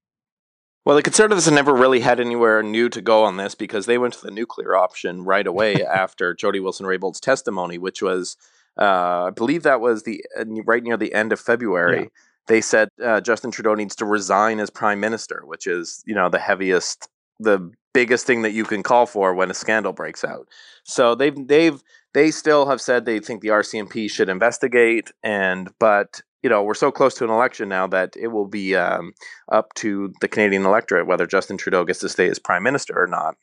Well, 0.89 0.95
the 0.95 1.03
Conservatives 1.03 1.45
have 1.45 1.53
never 1.53 1.75
really 1.75 1.99
had 1.99 2.19
anywhere 2.19 2.63
new 2.63 2.89
to 2.89 2.99
go 2.99 3.23
on 3.23 3.37
this 3.37 3.53
because 3.53 3.85
they 3.85 3.99
went 3.99 4.15
to 4.15 4.21
the 4.23 4.31
nuclear 4.31 4.75
option 4.75 5.23
right 5.23 5.45
away 5.45 5.83
after 5.85 6.33
Jody 6.33 6.59
Wilson 6.59 6.87
Raybould's 6.87 7.19
testimony, 7.19 7.77
which 7.77 8.01
was, 8.01 8.37
uh, 8.75 9.25
I 9.25 9.29
believe 9.29 9.61
that 9.61 9.81
was 9.81 10.01
the 10.01 10.25
uh, 10.35 10.45
right 10.65 10.81
near 10.81 10.97
the 10.97 11.13
end 11.13 11.31
of 11.31 11.39
February. 11.39 11.99
Yeah. 12.01 12.07
They 12.47 12.59
said 12.59 12.89
uh, 13.05 13.21
Justin 13.21 13.51
Trudeau 13.51 13.75
needs 13.75 13.95
to 13.97 14.05
resign 14.05 14.59
as 14.59 14.71
prime 14.71 14.99
minister, 14.99 15.43
which 15.45 15.67
is 15.67 16.03
you 16.07 16.15
know 16.15 16.27
the 16.27 16.39
heaviest, 16.39 17.07
the 17.39 17.71
biggest 17.93 18.25
thing 18.25 18.41
that 18.41 18.53
you 18.53 18.63
can 18.63 18.81
call 18.81 19.05
for 19.05 19.35
when 19.35 19.51
a 19.51 19.53
scandal 19.53 19.93
breaks 19.93 20.23
out. 20.23 20.47
So 20.85 21.13
they've 21.13 21.35
they've 21.47 21.79
they 22.15 22.31
still 22.31 22.65
have 22.65 22.81
said 22.81 23.05
they 23.05 23.19
think 23.19 23.41
the 23.41 23.49
RCMP 23.49 24.09
should 24.09 24.27
investigate, 24.27 25.11
and 25.21 25.69
but 25.79 26.23
you 26.43 26.49
know 26.49 26.63
we're 26.63 26.73
so 26.73 26.91
close 26.91 27.13
to 27.15 27.23
an 27.23 27.29
election 27.29 27.69
now 27.69 27.87
that 27.87 28.15
it 28.17 28.27
will 28.27 28.47
be 28.47 28.75
um, 28.75 29.13
up 29.51 29.73
to 29.75 30.13
the 30.21 30.27
Canadian 30.27 30.65
electorate 30.65 31.07
whether 31.07 31.25
Justin 31.25 31.57
Trudeau 31.57 31.83
gets 31.83 31.99
to 31.99 32.09
stay 32.09 32.29
as 32.29 32.39
prime 32.39 32.63
minister 32.63 32.93
or 32.95 33.07
not. 33.07 33.35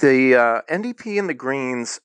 The 0.00 0.34
uh, 0.34 0.60
NDP 0.70 1.18
and 1.18 1.28
the 1.28 1.34
Greens 1.34 2.00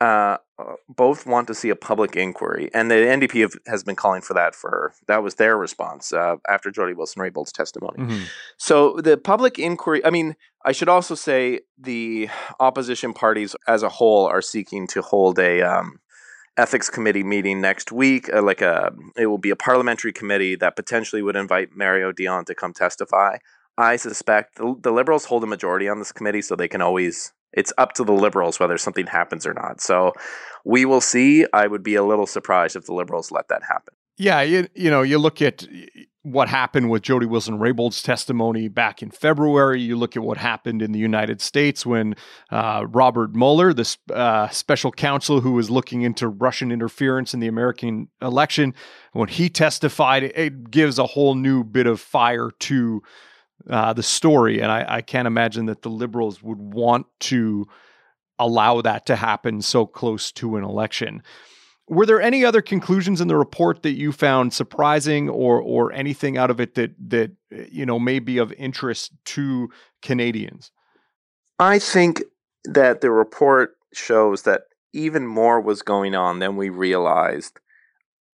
uh, 0.00 0.38
uh, 0.58 0.74
both 0.88 1.26
want 1.26 1.46
to 1.46 1.54
see 1.54 1.68
a 1.68 1.76
public 1.76 2.16
inquiry, 2.16 2.70
and 2.72 2.90
the 2.90 2.94
NDP 2.94 3.42
have, 3.42 3.52
has 3.66 3.84
been 3.84 3.96
calling 3.96 4.22
for 4.22 4.34
that 4.34 4.54
for 4.54 4.92
that 5.08 5.22
was 5.22 5.34
their 5.34 5.56
response 5.56 6.12
uh, 6.12 6.36
after 6.48 6.70
Jody 6.70 6.94
Wilson 6.94 7.20
Raybould's 7.20 7.52
testimony. 7.52 7.98
Mhm. 7.98 8.22
So 8.56 8.96
the 8.96 9.16
public 9.16 9.58
inquiry, 9.58 10.04
I 10.04 10.10
mean, 10.10 10.36
I 10.64 10.72
should 10.72 10.88
also 10.88 11.14
say 11.14 11.60
the 11.78 12.28
opposition 12.58 13.12
parties 13.12 13.54
as 13.66 13.82
a 13.82 13.88
whole 13.88 14.26
are 14.26 14.42
seeking 14.42 14.86
to 14.88 15.02
hold 15.02 15.38
a 15.38 15.62
um, 15.62 16.00
ethics 16.60 16.90
committee 16.90 17.24
meeting 17.24 17.60
next 17.60 17.90
week. 17.90 18.32
Uh, 18.32 18.42
like 18.42 18.60
a, 18.60 18.92
it 19.16 19.26
will 19.26 19.38
be 19.38 19.50
a 19.50 19.56
parliamentary 19.56 20.12
committee 20.12 20.54
that 20.56 20.76
potentially 20.76 21.22
would 21.22 21.36
invite 21.36 21.74
Mario 21.74 22.12
Dion 22.12 22.44
to 22.44 22.54
come 22.54 22.72
testify. 22.72 23.38
I 23.78 23.96
suspect 23.96 24.56
the, 24.56 24.76
the 24.80 24.92
Liberals 24.92 25.24
hold 25.24 25.42
a 25.42 25.46
majority 25.46 25.88
on 25.88 25.98
this 25.98 26.12
committee, 26.12 26.42
so 26.42 26.54
they 26.54 26.68
can 26.68 26.82
always. 26.82 27.32
It's 27.52 27.72
up 27.78 27.94
to 27.94 28.04
the 28.04 28.12
Liberals 28.12 28.60
whether 28.60 28.78
something 28.78 29.06
happens 29.06 29.46
or 29.46 29.54
not. 29.54 29.80
So 29.80 30.12
we 30.64 30.84
will 30.84 31.00
see. 31.00 31.46
I 31.52 31.66
would 31.66 31.82
be 31.82 31.96
a 31.96 32.04
little 32.04 32.26
surprised 32.26 32.76
if 32.76 32.84
the 32.84 32.94
Liberals 32.94 33.32
let 33.32 33.48
that 33.48 33.62
happen. 33.64 33.94
Yeah, 34.18 34.42
you, 34.42 34.68
you 34.74 34.90
know, 34.90 35.02
you 35.02 35.18
look 35.18 35.40
at 35.40 35.66
what 36.22 36.48
happened 36.48 36.90
with 36.90 37.02
Jody 37.02 37.24
Wilson 37.24 37.58
Raybould's 37.58 38.02
testimony 38.02 38.68
back 38.68 39.02
in 39.02 39.10
February. 39.10 39.80
You 39.80 39.96
look 39.96 40.16
at 40.16 40.22
what 40.22 40.36
happened 40.36 40.82
in 40.82 40.92
the 40.92 40.98
United 40.98 41.40
States 41.40 41.86
when 41.86 42.14
uh, 42.50 42.84
Robert 42.88 43.34
Mueller, 43.34 43.72
the 43.72 43.96
uh, 44.12 44.48
special 44.48 44.92
counsel 44.92 45.40
who 45.40 45.52
was 45.52 45.70
looking 45.70 46.02
into 46.02 46.28
Russian 46.28 46.70
interference 46.70 47.32
in 47.32 47.40
the 47.40 47.46
American 47.46 48.08
election, 48.20 48.74
when 49.12 49.28
he 49.28 49.48
testified, 49.48 50.24
it 50.24 50.70
gives 50.70 50.98
a 50.98 51.06
whole 51.06 51.34
new 51.34 51.64
bit 51.64 51.86
of 51.86 52.00
fire 52.00 52.50
to 52.60 53.02
uh, 53.68 53.92
the 53.94 54.02
story. 54.02 54.60
And 54.60 54.70
I, 54.70 54.96
I 54.96 55.00
can't 55.00 55.26
imagine 55.26 55.66
that 55.66 55.82
the 55.82 55.90
liberals 55.90 56.42
would 56.42 56.58
want 56.58 57.06
to 57.20 57.66
allow 58.38 58.80
that 58.82 59.06
to 59.06 59.16
happen 59.16 59.62
so 59.62 59.86
close 59.86 60.32
to 60.32 60.56
an 60.56 60.64
election. 60.64 61.22
Were 61.90 62.06
there 62.06 62.20
any 62.20 62.44
other 62.44 62.62
conclusions 62.62 63.20
in 63.20 63.26
the 63.26 63.36
report 63.36 63.82
that 63.82 63.98
you 63.98 64.12
found 64.12 64.54
surprising 64.54 65.28
or 65.28 65.60
or 65.60 65.92
anything 65.92 66.38
out 66.38 66.48
of 66.48 66.60
it 66.60 66.76
that 66.76 66.94
that 67.08 67.32
you 67.50 67.84
know 67.84 67.98
may 67.98 68.20
be 68.20 68.38
of 68.38 68.52
interest 68.52 69.12
to 69.26 69.68
Canadians? 70.00 70.70
I 71.58 71.80
think 71.80 72.22
that 72.64 73.00
the 73.00 73.10
report 73.10 73.76
shows 73.92 74.42
that 74.42 74.62
even 74.92 75.26
more 75.26 75.60
was 75.60 75.82
going 75.82 76.14
on 76.14 76.38
than 76.38 76.56
we 76.56 76.68
realized 76.68 77.58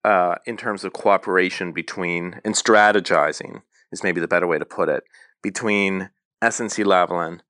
uh, 0.03 0.37
in 0.47 0.57
terms 0.57 0.83
of 0.83 0.95
cooperation 0.95 1.73
between 1.73 2.41
and 2.45 2.55
strategizing 2.55 3.61
is 3.93 4.03
maybe 4.03 4.21
the 4.21 4.29
better 4.29 4.47
way 4.47 4.59
to 4.59 4.65
put 4.65 4.89
it 4.89 5.05
between 5.43 6.09
SNC 6.43 6.85
Lavalin 6.85 7.41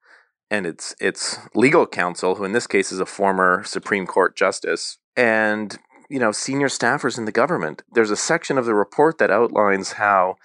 and 0.51 0.67
its 0.67 0.97
its 1.01 1.39
legal 1.55 1.87
counsel, 1.87 2.35
who 2.35 2.45
in 2.45 2.53
this 2.53 2.67
case 2.67 2.91
is 2.91 2.99
a 2.99 3.07
former 3.07 3.63
Supreme 3.65 4.07
Court 4.07 4.35
justice, 4.37 4.99
and 5.17 5.79
you 6.13 6.19
know 6.19 6.31
senior 6.31 6.69
staffers 6.69 7.17
in 7.17 7.25
the 7.25 7.33
government. 7.33 7.83
There's 7.91 8.11
a 8.11 8.17
section 8.17 8.59
of 8.59 8.67
the 8.67 8.75
report 8.75 9.17
that 9.19 9.31
outlines 9.31 9.93
how 9.93 10.37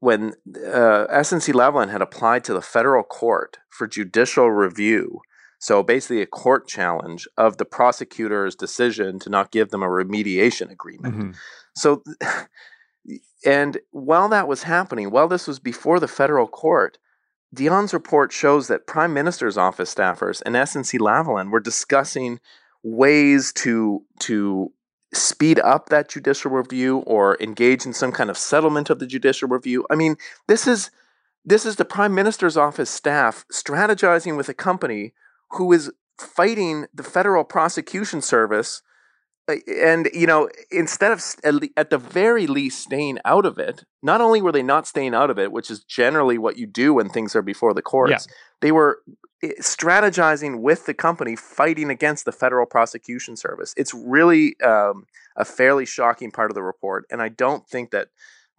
when 0.00 0.34
uh, 0.54 1.06
SNC 1.10 1.54
Lavalin 1.54 1.90
had 1.90 2.02
applied 2.02 2.44
to 2.44 2.52
the 2.52 2.60
federal 2.60 3.02
court 3.02 3.56
for 3.70 3.86
judicial 3.86 4.50
review, 4.50 5.20
so 5.58 5.82
basically 5.82 6.20
a 6.20 6.26
court 6.26 6.68
challenge 6.68 7.26
of 7.38 7.56
the 7.56 7.64
prosecutor's 7.64 8.54
decision 8.54 9.18
to 9.20 9.30
not 9.30 9.50
give 9.50 9.70
them 9.70 9.82
a 9.82 9.88
remediation 9.88 10.70
agreement. 10.70 11.14
So, 11.74 12.02
and 13.46 13.78
while 13.92 14.28
that 14.28 14.46
was 14.46 14.64
happening, 14.64 15.10
while 15.10 15.28
this 15.28 15.46
was 15.46 15.58
before 15.58 16.00
the 16.00 16.08
federal 16.08 16.48
court, 16.48 16.98
Dion's 17.54 17.94
report 17.94 18.30
shows 18.30 18.68
that 18.68 18.86
Prime 18.86 19.14
Minister's 19.14 19.56
office 19.56 19.94
staffers 19.94 20.42
and 20.44 20.54
SNC 20.54 20.98
Lavalin 20.98 21.50
were 21.50 21.60
discussing 21.60 22.40
ways 22.86 23.52
to 23.52 24.02
to 24.20 24.72
speed 25.12 25.58
up 25.60 25.88
that 25.88 26.08
judicial 26.08 26.50
review 26.50 26.98
or 26.98 27.36
engage 27.40 27.84
in 27.84 27.92
some 27.92 28.12
kind 28.12 28.30
of 28.30 28.38
settlement 28.38 28.90
of 28.90 28.98
the 28.98 29.06
judicial 29.06 29.48
review. 29.48 29.84
I 29.90 29.96
mean, 29.96 30.16
this 30.46 30.66
is 30.66 30.90
this 31.44 31.66
is 31.66 31.76
the 31.76 31.84
Prime 31.84 32.14
Minister's 32.14 32.56
office 32.56 32.90
staff 32.90 33.44
strategizing 33.52 34.36
with 34.36 34.48
a 34.48 34.54
company 34.54 35.14
who 35.52 35.72
is 35.72 35.92
fighting 36.18 36.86
the 36.94 37.02
federal 37.02 37.44
prosecution 37.44 38.22
service 38.22 38.82
uh, 39.48 39.56
and 39.68 40.08
you 40.14 40.26
know 40.26 40.48
instead 40.70 41.12
of 41.12 41.22
at, 41.76 41.90
the 41.90 41.98
very 41.98 42.46
least 42.46 42.80
staying 42.80 43.18
out 43.24 43.44
of 43.44 43.58
it 43.58 43.84
not 44.02 44.22
only 44.22 44.40
were 44.40 44.50
they 44.50 44.62
not 44.62 44.86
staying 44.86 45.14
out 45.14 45.28
of 45.28 45.38
it 45.38 45.52
which 45.52 45.70
is 45.70 45.84
generally 45.84 46.38
what 46.38 46.56
you 46.56 46.66
do 46.66 46.94
when 46.94 47.10
things 47.10 47.36
are 47.36 47.42
before 47.42 47.74
the 47.74 47.82
courts 47.82 48.26
they 48.62 48.72
were 48.72 49.02
strategizing 49.60 50.60
with 50.60 50.86
the 50.86 50.94
company 50.94 51.36
fighting 51.36 51.90
against 51.90 52.24
the 52.24 52.32
federal 52.32 52.66
prosecution 52.66 53.36
service 53.36 53.74
it's 53.76 53.92
really 53.92 54.58
um, 54.60 55.06
a 55.36 55.44
fairly 55.44 55.84
shocking 55.84 56.30
part 56.30 56.50
of 56.50 56.54
the 56.54 56.62
report 56.62 57.04
and 57.10 57.20
i 57.22 57.28
don't 57.28 57.68
think 57.68 57.90
that 57.90 58.08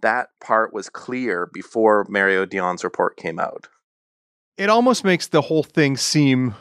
that 0.01 0.29
part 0.39 0.73
was 0.73 0.89
clear 0.89 1.49
before 1.51 2.05
mario 2.09 2.45
dion's 2.45 2.83
report 2.83 3.17
came 3.17 3.39
out 3.39 3.67
It 4.57 4.69
almost 4.69 5.03
makes 5.03 5.27
the 5.27 5.41
whole 5.41 5.63
thing 5.63 5.97
seem 5.97 6.55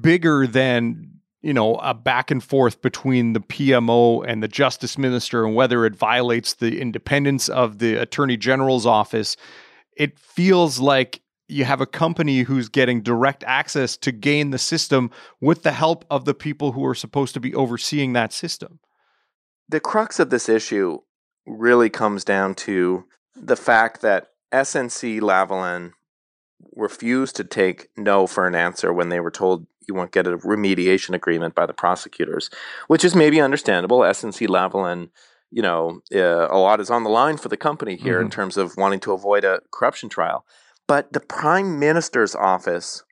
bigger 0.00 0.46
than 0.46 1.20
you 1.42 1.54
know 1.54 1.76
a 1.76 1.94
back 1.94 2.30
and 2.30 2.42
forth 2.42 2.82
between 2.82 3.32
the 3.32 3.40
PMO 3.40 4.24
and 4.26 4.42
the 4.42 4.48
Justice 4.48 4.98
Minister 4.98 5.44
and 5.44 5.54
whether 5.54 5.86
it 5.86 5.96
violates 5.96 6.54
the 6.54 6.80
independence 6.80 7.48
of 7.48 7.78
the 7.78 7.96
Attorney 7.96 8.36
General's 8.36 8.86
office. 8.86 9.36
It 9.96 10.18
feels 10.18 10.78
like 10.78 11.22
you 11.50 11.64
have 11.64 11.80
a 11.80 11.86
company 11.86 12.40
who's 12.40 12.68
getting 12.68 13.02
direct 13.02 13.44
access 13.44 13.96
to 13.98 14.12
gain 14.12 14.50
the 14.50 14.58
system 14.58 15.10
with 15.40 15.62
the 15.62 15.72
help 15.72 16.04
of 16.10 16.24
the 16.24 16.34
people 16.34 16.72
who 16.72 16.84
are 16.84 16.94
supposed 16.94 17.34
to 17.34 17.40
be 17.40 17.54
overseeing 17.54 18.12
that 18.14 18.32
system. 18.32 18.80
the 19.68 19.80
crux 19.80 20.18
of 20.18 20.30
this 20.30 20.48
issue 20.48 20.98
really 21.46 21.88
comes 21.88 22.24
down 22.24 22.54
to 22.54 23.04
the 23.36 23.56
fact 23.56 24.02
that 24.02 24.30
SNC 24.52 25.20
Lavalin 25.20 25.92
refused 26.74 27.36
to 27.36 27.44
take 27.44 27.88
no 27.96 28.26
for 28.26 28.46
an 28.46 28.54
answer 28.54 28.92
when 28.92 29.08
they 29.08 29.20
were 29.20 29.30
told 29.30 29.66
you 29.88 29.94
won't 29.94 30.12
get 30.12 30.26
a 30.26 30.36
remediation 30.38 31.14
agreement 31.14 31.54
by 31.54 31.66
the 31.66 31.72
prosecutors, 31.72 32.50
which 32.86 33.04
is 33.04 33.14
maybe 33.14 33.40
understandable. 33.40 34.00
SNC 34.00 34.46
Lavalin, 34.48 35.10
you 35.50 35.62
know, 35.62 36.00
uh, 36.14 36.48
a 36.48 36.58
lot 36.58 36.80
is 36.80 36.90
on 36.90 37.02
the 37.02 37.10
line 37.10 37.36
for 37.36 37.48
the 37.48 37.56
company 37.56 37.96
here 37.96 38.20
in 38.20 38.30
terms 38.30 38.56
of 38.56 38.76
wanting 38.76 39.00
to 39.00 39.12
avoid 39.12 39.44
a 39.44 39.60
corruption 39.72 40.08
trial. 40.08 40.44
But 40.90 41.12
the 41.12 41.20
prime 41.20 41.78
minister's 41.78 42.34
office 42.34 43.04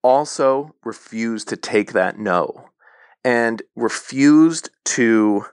also 0.00 0.76
refused 0.84 1.48
to 1.48 1.56
take 1.56 1.92
that 1.92 2.20
no 2.20 2.68
and 3.24 3.62
refused 3.74 4.70
to 4.94 5.46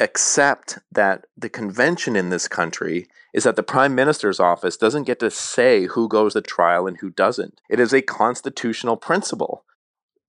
accept 0.00 0.80
that 0.90 1.26
the 1.36 1.48
convention 1.48 2.16
in 2.16 2.30
this 2.30 2.48
country 2.48 3.06
is 3.32 3.44
that 3.44 3.54
the 3.54 3.62
prime 3.62 3.94
minister's 3.94 4.40
office 4.40 4.76
doesn't 4.76 5.04
get 5.04 5.20
to 5.20 5.30
say 5.30 5.86
who 5.86 6.08
goes 6.08 6.32
to 6.32 6.40
trial 6.40 6.88
and 6.88 6.96
who 6.98 7.10
doesn't. 7.10 7.60
It 7.70 7.78
is 7.78 7.92
a 7.92 8.02
constitutional 8.02 8.96
principle. 8.96 9.64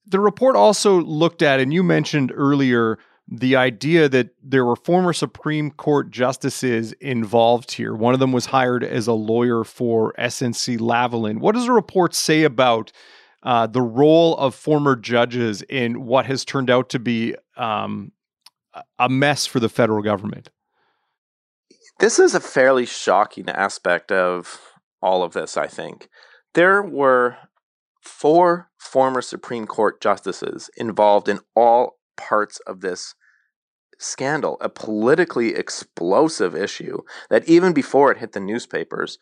The 0.06 0.20
report 0.20 0.56
also 0.56 1.02
looked 1.02 1.42
at, 1.42 1.60
and 1.60 1.74
you 1.74 1.82
mentioned 1.82 2.32
earlier, 2.32 3.00
the 3.28 3.56
idea 3.56 4.08
that 4.08 4.30
there 4.44 4.66
were 4.66 4.76
former 4.76 5.12
Supreme 5.12 5.72
Court 5.72 6.12
justices 6.12 6.94
involved 6.94 7.72
here. 7.72 7.96
One 7.96 8.14
of 8.14 8.20
them 8.20 8.32
was 8.32 8.48
hired 8.48 8.84
as 8.84 9.08
a 9.08 9.14
lawyer 9.14 9.64
for 9.64 10.14
SNC 10.20 10.78
Lavalin. 10.78 11.40
What 11.40 11.56
does 11.56 11.66
the 11.66 11.72
report 11.72 12.14
say 12.14 12.44
about 12.44 12.92
uh, 13.42 13.68
the 13.68 13.82
role 13.82 14.38
of 14.38 14.54
former 14.54 14.96
judges 14.96 15.64
in 15.64 16.06
what 16.06 16.28
has 16.28 16.46
turned 16.46 16.70
out 16.70 16.90
to 16.90 17.00
be 17.00 17.36
um, 17.58 18.12
a 19.00 19.10
mess 19.10 19.46
for 19.46 19.60
the 19.60 19.70
federal 19.70 20.04
government? 20.04 20.50
This 22.00 22.20
is 22.20 22.36
a 22.36 22.40
fairly 22.40 22.86
shocking 22.86 23.50
aspect 23.50 24.12
of 24.12 24.60
all 25.02 25.24
of 25.24 25.34
this, 25.34 25.58
I 25.58 25.68
think. 25.68 26.10
There 26.54 26.82
were 26.82 27.38
four 28.02 28.70
former 28.78 29.22
Supreme 29.22 29.66
Court 29.66 30.02
justices 30.02 30.70
involved 30.78 31.28
in 31.28 31.40
all 31.56 31.98
parts 32.16 32.60
of 32.62 32.82
this 32.82 33.16
scandal, 33.98 34.58
a 34.62 34.70
politically 34.70 35.56
explosive 35.56 36.56
issue 36.56 37.00
that 37.30 37.48
even 37.48 37.74
before 37.74 38.12
it 38.12 38.18
hit 38.18 38.34
the 38.34 38.40
newspapers, 38.40 39.18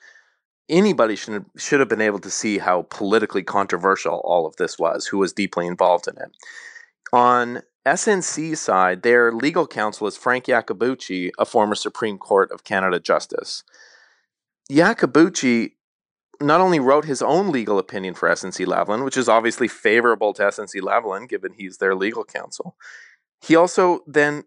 anybody 0.70 1.16
should 1.16 1.34
have, 1.34 1.46
should 1.58 1.80
have 1.80 1.90
been 1.90 2.02
able 2.02 2.20
to 2.20 2.30
see 2.30 2.58
how 2.58 2.84
politically 2.90 3.44
controversial 3.44 4.22
all 4.24 4.46
of 4.46 4.56
this 4.56 4.80
was, 4.80 5.08
who 5.08 5.18
was 5.18 5.34
deeply 5.34 5.68
involved 5.68 6.08
in 6.08 6.18
it. 6.18 6.36
On 7.12 7.62
SNC 7.86 8.58
side, 8.58 9.04
their 9.04 9.32
legal 9.32 9.68
counsel 9.68 10.08
is 10.08 10.18
Frank 10.18 10.46
Iacobucci, 10.46 11.32
a 11.38 11.46
former 11.46 11.76
Supreme 11.76 12.18
Court 12.18 12.52
of 12.52 12.64
Canada 12.64 13.00
justice. 13.00 13.64
Iacobucci 14.72 15.74
not 16.42 16.62
only 16.62 16.80
wrote 16.80 17.06
his 17.06 17.22
own 17.22 17.52
legal 17.52 17.80
opinion 17.80 18.14
for 18.14 18.30
SNC 18.30 18.66
Lavalin, 18.66 19.06
which 19.06 19.18
is 19.18 19.30
obviously 19.30 19.68
favorable 19.68 20.34
to 20.34 20.44
SNC 20.44 20.82
Lavalin 20.82 21.28
given 21.30 21.54
he's 21.54 21.78
their 21.78 21.96
legal 21.96 22.24
counsel, 22.24 22.76
he 23.42 23.56
also 23.56 24.02
then 24.08 24.46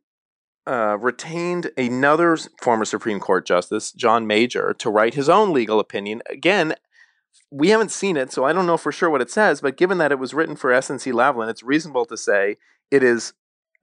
uh, 0.66 0.96
retained 0.98 1.70
another 1.76 2.36
former 2.60 2.84
Supreme 2.84 3.20
Court 3.20 3.46
Justice, 3.46 3.92
John 3.92 4.26
Major, 4.26 4.74
to 4.78 4.90
write 4.90 5.14
his 5.14 5.28
own 5.28 5.52
legal 5.52 5.78
opinion. 5.78 6.22
Again, 6.28 6.74
we 7.50 7.68
haven't 7.68 7.92
seen 7.92 8.16
it, 8.16 8.32
so 8.32 8.44
I 8.44 8.52
don't 8.52 8.66
know 8.66 8.76
for 8.76 8.90
sure 8.90 9.08
what 9.08 9.20
it 9.20 9.30
says, 9.30 9.60
but 9.60 9.76
given 9.76 9.98
that 9.98 10.12
it 10.12 10.18
was 10.18 10.34
written 10.34 10.56
for 10.56 10.70
SNC 10.70 11.12
Lavalin, 11.12 11.48
it's 11.48 11.62
reasonable 11.62 12.04
to 12.06 12.16
say 12.16 12.56
it 12.90 13.02
is 13.02 13.34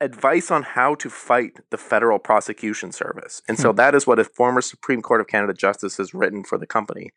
advice 0.02 0.52
on 0.52 0.64
how 0.64 0.96
to 0.96 1.10
fight 1.10 1.60
the 1.70 1.78
federal 1.78 2.20
prosecution 2.20 2.92
service. 2.92 3.42
And 3.48 3.58
so 3.58 3.72
hmm. 3.72 3.78
that 3.78 3.96
is 3.96 4.06
what 4.06 4.20
a 4.20 4.26
former 4.26 4.62
Supreme 4.62 5.02
Court 5.02 5.22
of 5.22 5.28
Canada 5.28 5.54
justice 5.54 5.98
has 5.98 6.14
written 6.14 6.44
for 6.44 6.58
the 6.58 6.68
company. 6.68 7.12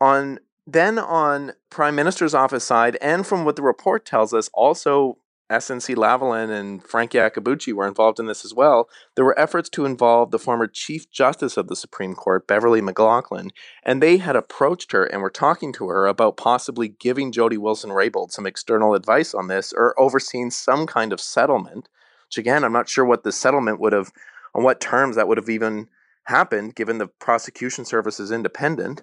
On 0.00 0.38
then 0.66 0.98
on 0.98 1.52
Prime 1.70 1.94
Minister's 1.94 2.34
office 2.34 2.64
side, 2.64 2.98
and 3.00 3.26
from 3.26 3.44
what 3.44 3.56
the 3.56 3.62
report 3.62 4.04
tells 4.04 4.34
us, 4.34 4.50
also 4.52 5.16
SNC 5.50 5.96
Lavalin 5.96 6.50
and 6.50 6.84
Frank 6.84 7.12
Iacobucci 7.12 7.72
were 7.72 7.88
involved 7.88 8.20
in 8.20 8.26
this 8.26 8.44
as 8.44 8.52
well. 8.52 8.88
There 9.14 9.24
were 9.24 9.38
efforts 9.38 9.70
to 9.70 9.86
involve 9.86 10.30
the 10.30 10.38
former 10.38 10.66
Chief 10.66 11.10
Justice 11.10 11.56
of 11.56 11.68
the 11.68 11.76
Supreme 11.76 12.14
Court, 12.14 12.46
Beverley 12.46 12.82
McLachlin, 12.82 13.48
and 13.82 14.02
they 14.02 14.18
had 14.18 14.36
approached 14.36 14.92
her 14.92 15.04
and 15.04 15.22
were 15.22 15.30
talking 15.30 15.72
to 15.74 15.88
her 15.88 16.06
about 16.06 16.36
possibly 16.36 16.88
giving 16.88 17.32
Jody 17.32 17.56
Wilson 17.56 17.90
Raybould 17.90 18.30
some 18.30 18.46
external 18.46 18.94
advice 18.94 19.32
on 19.32 19.48
this 19.48 19.72
or 19.72 19.98
overseeing 19.98 20.50
some 20.50 20.86
kind 20.86 21.14
of 21.14 21.20
settlement. 21.20 21.88
Which 22.26 22.36
again, 22.36 22.62
I'm 22.62 22.72
not 22.72 22.90
sure 22.90 23.06
what 23.06 23.24
the 23.24 23.32
settlement 23.32 23.80
would 23.80 23.94
have, 23.94 24.12
on 24.54 24.62
what 24.62 24.80
terms 24.80 25.16
that 25.16 25.28
would 25.28 25.38
have 25.38 25.48
even 25.48 25.88
happened, 26.24 26.74
given 26.74 26.98
the 26.98 27.06
prosecution 27.06 27.86
service 27.86 28.20
is 28.20 28.30
independent. 28.30 29.02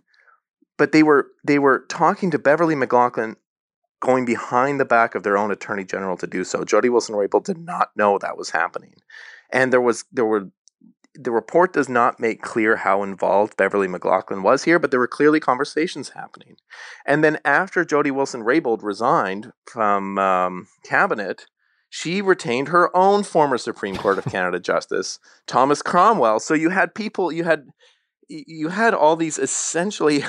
But 0.77 0.91
they 0.91 1.03
were 1.03 1.27
they 1.45 1.59
were 1.59 1.85
talking 1.89 2.31
to 2.31 2.39
Beverley 2.39 2.75
McLachlin 2.75 3.35
going 4.01 4.25
behind 4.25 4.79
the 4.79 4.85
back 4.85 5.15
of 5.15 5.23
their 5.23 5.37
own 5.37 5.51
attorney 5.51 5.85
general 5.85 6.17
to 6.17 6.27
do 6.27 6.43
so. 6.43 6.63
Jody 6.63 6.89
Wilson 6.89 7.15
Raybould 7.15 7.45
did 7.45 7.57
not 7.57 7.89
know 7.95 8.17
that 8.17 8.37
was 8.37 8.51
happening. 8.51 8.95
And 9.51 9.71
there 9.71 9.81
was 9.81 10.05
there 10.11 10.25
were 10.25 10.51
the 11.17 11.31
report 11.31 11.73
does 11.73 11.87
not 11.87 12.19
make 12.19 12.41
clear 12.41 12.75
how 12.75 13.01
involved 13.01 13.55
Beverley 13.57 13.87
McLachlin 13.87 14.43
was 14.43 14.63
here, 14.65 14.79
but 14.79 14.91
there 14.91 14.99
were 14.99 15.07
clearly 15.07 15.39
conversations 15.39 16.09
happening. 16.09 16.57
And 17.05 17.23
then 17.23 17.39
after 17.45 17.85
Jody 17.85 18.11
Wilson 18.11 18.43
Raybould 18.43 18.83
resigned 18.83 19.53
from 19.65 20.19
um, 20.19 20.67
cabinet, 20.83 21.45
she 21.89 22.21
retained 22.21 22.67
her 22.67 22.95
own 22.95 23.23
former 23.23 23.57
Supreme 23.57 23.95
Court 23.95 24.17
of 24.17 24.25
Canada 24.31 24.59
justice, 24.59 25.19
Thomas 25.47 25.81
Cromwell. 25.81 26.39
So 26.41 26.53
you 26.53 26.69
had 26.69 26.93
people, 26.93 27.31
you 27.31 27.45
had 27.45 27.67
you 28.27 28.69
had 28.69 28.93
all 28.93 29.15
these 29.15 29.37
essentially 29.37 30.23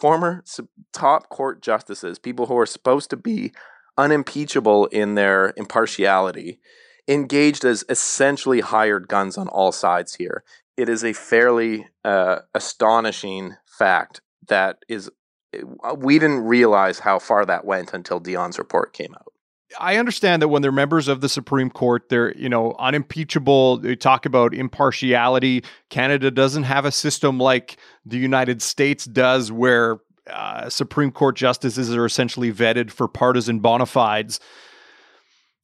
former 0.00 0.44
top 0.92 1.28
court 1.28 1.62
justices, 1.62 2.18
people 2.18 2.46
who 2.46 2.58
are 2.58 2.66
supposed 2.66 3.10
to 3.10 3.16
be 3.16 3.52
unimpeachable 3.96 4.86
in 4.86 5.14
their 5.14 5.52
impartiality, 5.56 6.60
engaged 7.08 7.64
as 7.64 7.84
essentially 7.88 8.60
hired 8.60 9.08
guns 9.08 9.36
on 9.36 9.48
all 9.48 9.72
sides 9.72 10.14
here. 10.14 10.44
It 10.76 10.88
is 10.88 11.04
a 11.04 11.12
fairly 11.12 11.88
uh, 12.04 12.40
astonishing 12.54 13.56
fact 13.78 14.20
that 14.48 14.78
is 14.88 15.10
uh, 15.54 15.94
we 15.94 16.18
didn't 16.18 16.44
realize 16.44 17.00
how 17.00 17.18
far 17.18 17.44
that 17.44 17.64
went 17.64 17.92
until 17.92 18.20
Dion's 18.20 18.58
report 18.58 18.92
came 18.92 19.14
out. 19.14 19.31
I 19.78 19.96
understand 19.96 20.42
that 20.42 20.48
when 20.48 20.62
they're 20.62 20.72
members 20.72 21.08
of 21.08 21.20
the 21.20 21.28
Supreme 21.28 21.70
Court, 21.70 22.08
they're, 22.08 22.36
you 22.36 22.48
know, 22.48 22.74
unimpeachable. 22.78 23.78
They 23.78 23.96
talk 23.96 24.26
about 24.26 24.54
impartiality. 24.54 25.64
Canada 25.90 26.30
doesn't 26.30 26.64
have 26.64 26.84
a 26.84 26.92
system 26.92 27.38
like 27.38 27.76
the 28.04 28.18
United 28.18 28.62
States 28.62 29.04
does 29.04 29.50
where 29.52 29.98
uh, 30.30 30.68
Supreme 30.68 31.10
Court 31.10 31.36
justices 31.36 31.94
are 31.94 32.04
essentially 32.04 32.52
vetted 32.52 32.90
for 32.90 33.08
partisan 33.08 33.60
bona 33.60 33.86
fides. 33.86 34.40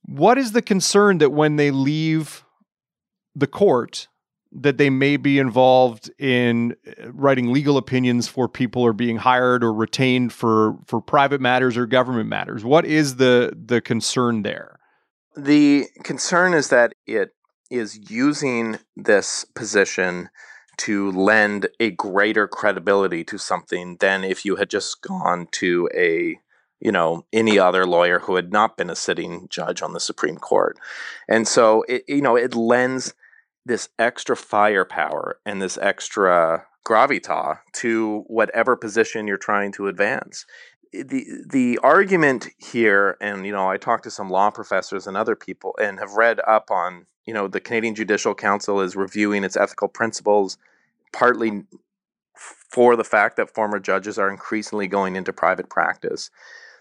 What 0.05 0.39
is 0.39 0.53
the 0.53 0.63
concern 0.63 1.19
that 1.19 1.31
when 1.31 1.57
they 1.57 1.71
leave 1.71 2.45
the 3.35 3.47
court, 3.47 4.09
that 4.53 4.79
they 4.79 4.91
may 4.91 5.17
be 5.17 5.39
involved 5.39 6.11
in 6.19 6.75
uh, 6.87 7.13
writing 7.13 7.53
legal 7.53 7.77
opinions 7.77 8.29
for 8.29 8.49
people 8.49 8.83
or 8.83 8.93
being 8.93 9.17
hired 9.17 9.63
or 9.63 9.73
retained 9.73 10.33
for 10.33 10.77
for 10.87 11.01
private 11.01 11.41
matters 11.41 11.77
or 11.77 11.87
government 11.87 12.29
matters. 12.29 12.65
What 12.65 12.85
is 12.85 13.17
the 13.17 13.53
the 13.55 13.81
concern 13.81 14.43
there? 14.43 14.79
The 15.37 15.87
concern 16.03 16.55
is 16.55 16.69
that 16.71 16.95
it 17.07 17.31
is 17.71 18.11
using 18.11 18.79
this 18.97 19.45
position 19.55 20.31
to 20.79 21.11
lend 21.11 21.69
a 21.81 21.91
greater 21.91 22.49
credibility 22.49 23.25
to 23.25 23.37
something 23.37 23.97
than 24.01 24.25
if 24.25 24.45
you 24.45 24.57
had 24.57 24.71
just 24.71 25.03
gone 25.03 25.49
to 25.51 25.89
a 25.95 26.39
you 26.81 26.93
know 26.93 27.27
any 27.33 27.59
other 27.59 27.85
lawyer 27.85 28.21
who 28.21 28.37
had 28.37 28.53
not 28.53 28.77
been 28.77 28.89
a 28.89 28.97
sitting 28.97 29.47
judge 29.51 29.83
on 29.83 29.93
the 29.93 30.01
supreme 30.01 30.39
court. 30.39 30.79
And 31.29 31.47
so 31.47 31.85
it 31.89 32.05
you 32.09 32.23
know 32.23 32.37
it 32.37 32.55
lends 32.55 33.15
this 33.69 33.91
extra 33.99 34.35
firepower 34.35 35.39
and 35.47 35.63
this 35.63 35.79
extra 35.79 36.67
gravitas 36.85 37.59
to 37.75 38.25
whatever 38.27 38.75
position 38.75 39.29
you're 39.29 39.37
trying 39.37 39.71
to 39.73 39.87
advance. 39.87 40.47
The 40.93 41.27
the 41.49 41.79
argument 41.83 42.49
here, 42.57 43.19
and 43.21 43.45
you 43.45 43.53
know, 43.53 43.69
I 43.69 43.77
talked 43.77 44.05
to 44.05 44.11
some 44.11 44.31
law 44.31 44.51
professors 44.51 45.07
and 45.07 45.17
other 45.17 45.37
people, 45.37 45.77
and 45.81 45.99
have 45.99 46.15
read 46.15 46.41
up 46.47 46.71
on 46.71 47.07
you 47.27 47.35
know 47.35 47.47
the 47.47 47.61
Canadian 47.61 47.95
Judicial 47.95 48.35
Council 48.35 48.81
is 48.81 48.97
reviewing 48.97 49.45
its 49.45 49.57
ethical 49.57 49.89
principles, 49.89 50.57
partly 51.13 51.65
for 52.35 52.97
the 52.97 53.05
fact 53.05 53.37
that 53.37 53.55
former 53.55 53.79
judges 53.79 54.19
are 54.19 54.31
increasingly 54.31 54.89
going 54.89 55.15
into 55.15 55.33
private 55.33 55.69
practice. 55.69 56.31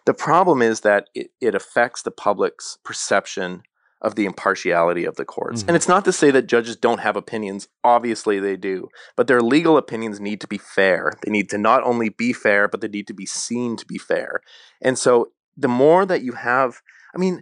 The 0.05 0.13
problem 0.13 0.61
is 0.61 0.81
that 0.81 1.09
it, 1.13 1.31
it 1.41 1.53
affects 1.53 2.01
the 2.01 2.11
public's 2.11 2.77
perception 2.85 3.63
of 4.01 4.15
the 4.15 4.25
impartiality 4.25 5.05
of 5.05 5.15
the 5.15 5.25
courts. 5.25 5.61
Mm-hmm. 5.61 5.69
And 5.69 5.75
it's 5.75 5.87
not 5.87 6.05
to 6.05 6.11
say 6.11 6.31
that 6.31 6.47
judges 6.47 6.75
don't 6.75 6.99
have 6.99 7.15
opinions. 7.15 7.67
Obviously, 7.83 8.39
they 8.39 8.55
do. 8.55 8.89
But 9.15 9.27
their 9.27 9.41
legal 9.41 9.77
opinions 9.77 10.19
need 10.19 10.39
to 10.41 10.47
be 10.47 10.57
fair. 10.57 11.13
They 11.23 11.31
need 11.31 11.49
to 11.49 11.57
not 11.57 11.83
only 11.83 12.09
be 12.09 12.33
fair, 12.33 12.67
but 12.67 12.81
they 12.81 12.87
need 12.87 13.07
to 13.07 13.13
be 13.13 13.25
seen 13.25 13.75
to 13.77 13.85
be 13.85 13.97
fair. 13.97 14.41
And 14.81 14.97
so 14.97 15.31
the 15.55 15.67
more 15.67 16.05
that 16.05 16.21
you 16.21 16.33
have, 16.33 16.81
I 17.15 17.17
mean, 17.17 17.41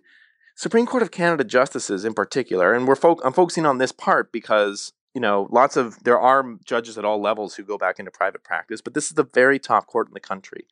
Supreme 0.55 0.85
Court 0.85 1.03
of 1.03 1.11
Canada 1.11 1.43
justices 1.43 2.05
in 2.05 2.13
particular, 2.13 2.73
and 2.73 2.87
we're 2.87 2.95
fo- 2.95 3.19
I'm 3.23 3.33
focusing 3.33 3.65
on 3.65 3.77
this 3.77 3.91
part 3.91 4.31
because 4.31 4.93
you 5.13 5.19
know 5.19 5.49
lots 5.51 5.75
of 5.75 6.01
there 6.05 6.19
are 6.19 6.55
judges 6.63 6.97
at 6.97 7.03
all 7.03 7.21
levels 7.21 7.55
who 7.55 7.63
go 7.63 7.77
back 7.77 7.99
into 7.99 8.11
private 8.11 8.43
practice, 8.43 8.79
but 8.79 8.93
this 8.93 9.07
is 9.07 9.15
the 9.15 9.25
very 9.33 9.59
top 9.59 9.87
court 9.87 10.07
in 10.07 10.13
the 10.13 10.21
country 10.21 10.65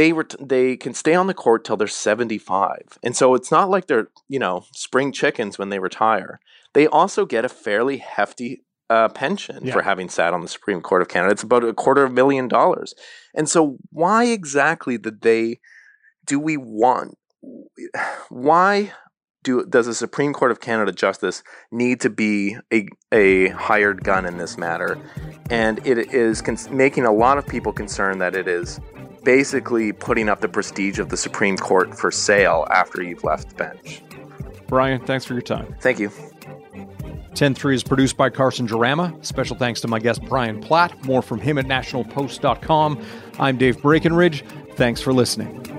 they 0.00 0.12
ret- 0.14 0.34
they 0.40 0.78
can 0.78 0.94
stay 0.94 1.14
on 1.14 1.26
the 1.26 1.34
court 1.34 1.62
till 1.62 1.76
they're 1.76 1.86
75. 1.86 2.98
And 3.02 3.14
so 3.14 3.34
it's 3.34 3.50
not 3.50 3.68
like 3.68 3.86
they're, 3.86 4.08
you 4.28 4.38
know, 4.38 4.64
spring 4.72 5.12
chickens 5.12 5.58
when 5.58 5.68
they 5.68 5.78
retire. 5.78 6.40
They 6.72 6.86
also 6.86 7.26
get 7.26 7.44
a 7.44 7.50
fairly 7.50 7.98
hefty 7.98 8.64
uh, 8.88 9.08
pension 9.10 9.58
Yeah. 9.66 9.74
for 9.74 9.82
having 9.82 10.08
sat 10.08 10.32
on 10.32 10.40
the 10.40 10.48
Supreme 10.48 10.80
Court 10.80 11.02
of 11.02 11.08
Canada. 11.08 11.32
It's 11.32 11.42
about 11.42 11.64
a 11.64 11.74
quarter 11.74 12.02
of 12.04 12.12
a 12.12 12.14
million 12.14 12.48
dollars. 12.48 12.94
And 13.34 13.46
so, 13.46 13.76
why 13.90 14.24
exactly 14.24 14.96
did 14.96 15.20
they? 15.20 15.60
Do 16.24 16.40
we 16.40 16.56
want? 16.56 17.18
Why 18.30 18.92
do 19.42 19.64
does 19.64 19.86
the 19.86 19.94
Supreme 19.94 20.32
Court 20.32 20.50
of 20.50 20.60
Canada 20.60 20.92
Justice 20.92 21.42
need 21.70 22.00
to 22.00 22.10
be 22.10 22.56
a 22.72 22.86
a 23.12 23.48
hired 23.48 24.02
gun 24.04 24.26
in 24.26 24.38
this 24.38 24.58
matter? 24.58 24.98
And 25.50 25.84
it 25.86 25.98
is 26.14 26.42
con- 26.42 26.58
making 26.70 27.04
a 27.06 27.12
lot 27.12 27.38
of 27.38 27.46
people 27.46 27.72
concerned 27.72 28.20
that 28.20 28.34
it 28.36 28.48
is 28.48 28.80
basically 29.22 29.92
putting 29.92 30.28
up 30.28 30.40
the 30.40 30.48
prestige 30.48 30.98
of 30.98 31.08
the 31.08 31.16
Supreme 31.16 31.56
Court 31.56 31.96
for 31.96 32.10
sale 32.10 32.66
after 32.70 33.02
you've 33.02 33.24
left 33.24 33.50
the 33.50 33.54
bench. 33.54 34.02
Brian, 34.66 35.04
thanks 35.04 35.24
for 35.24 35.34
your 35.34 35.42
time. 35.42 35.74
Thank 35.80 35.98
you. 35.98 36.10
10-3 37.32 37.74
is 37.74 37.82
produced 37.82 38.16
by 38.16 38.28
Carson 38.28 38.66
Jerema. 38.66 39.24
Special 39.24 39.56
thanks 39.56 39.80
to 39.82 39.88
my 39.88 39.98
guest 39.98 40.22
Brian 40.22 40.60
Platt. 40.60 41.04
More 41.04 41.22
from 41.22 41.40
him 41.40 41.58
at 41.58 41.66
nationalpost.com. 41.66 43.04
I'm 43.38 43.56
Dave 43.56 43.80
Breckenridge. 43.80 44.44
Thanks 44.74 45.00
for 45.00 45.12
listening. 45.12 45.69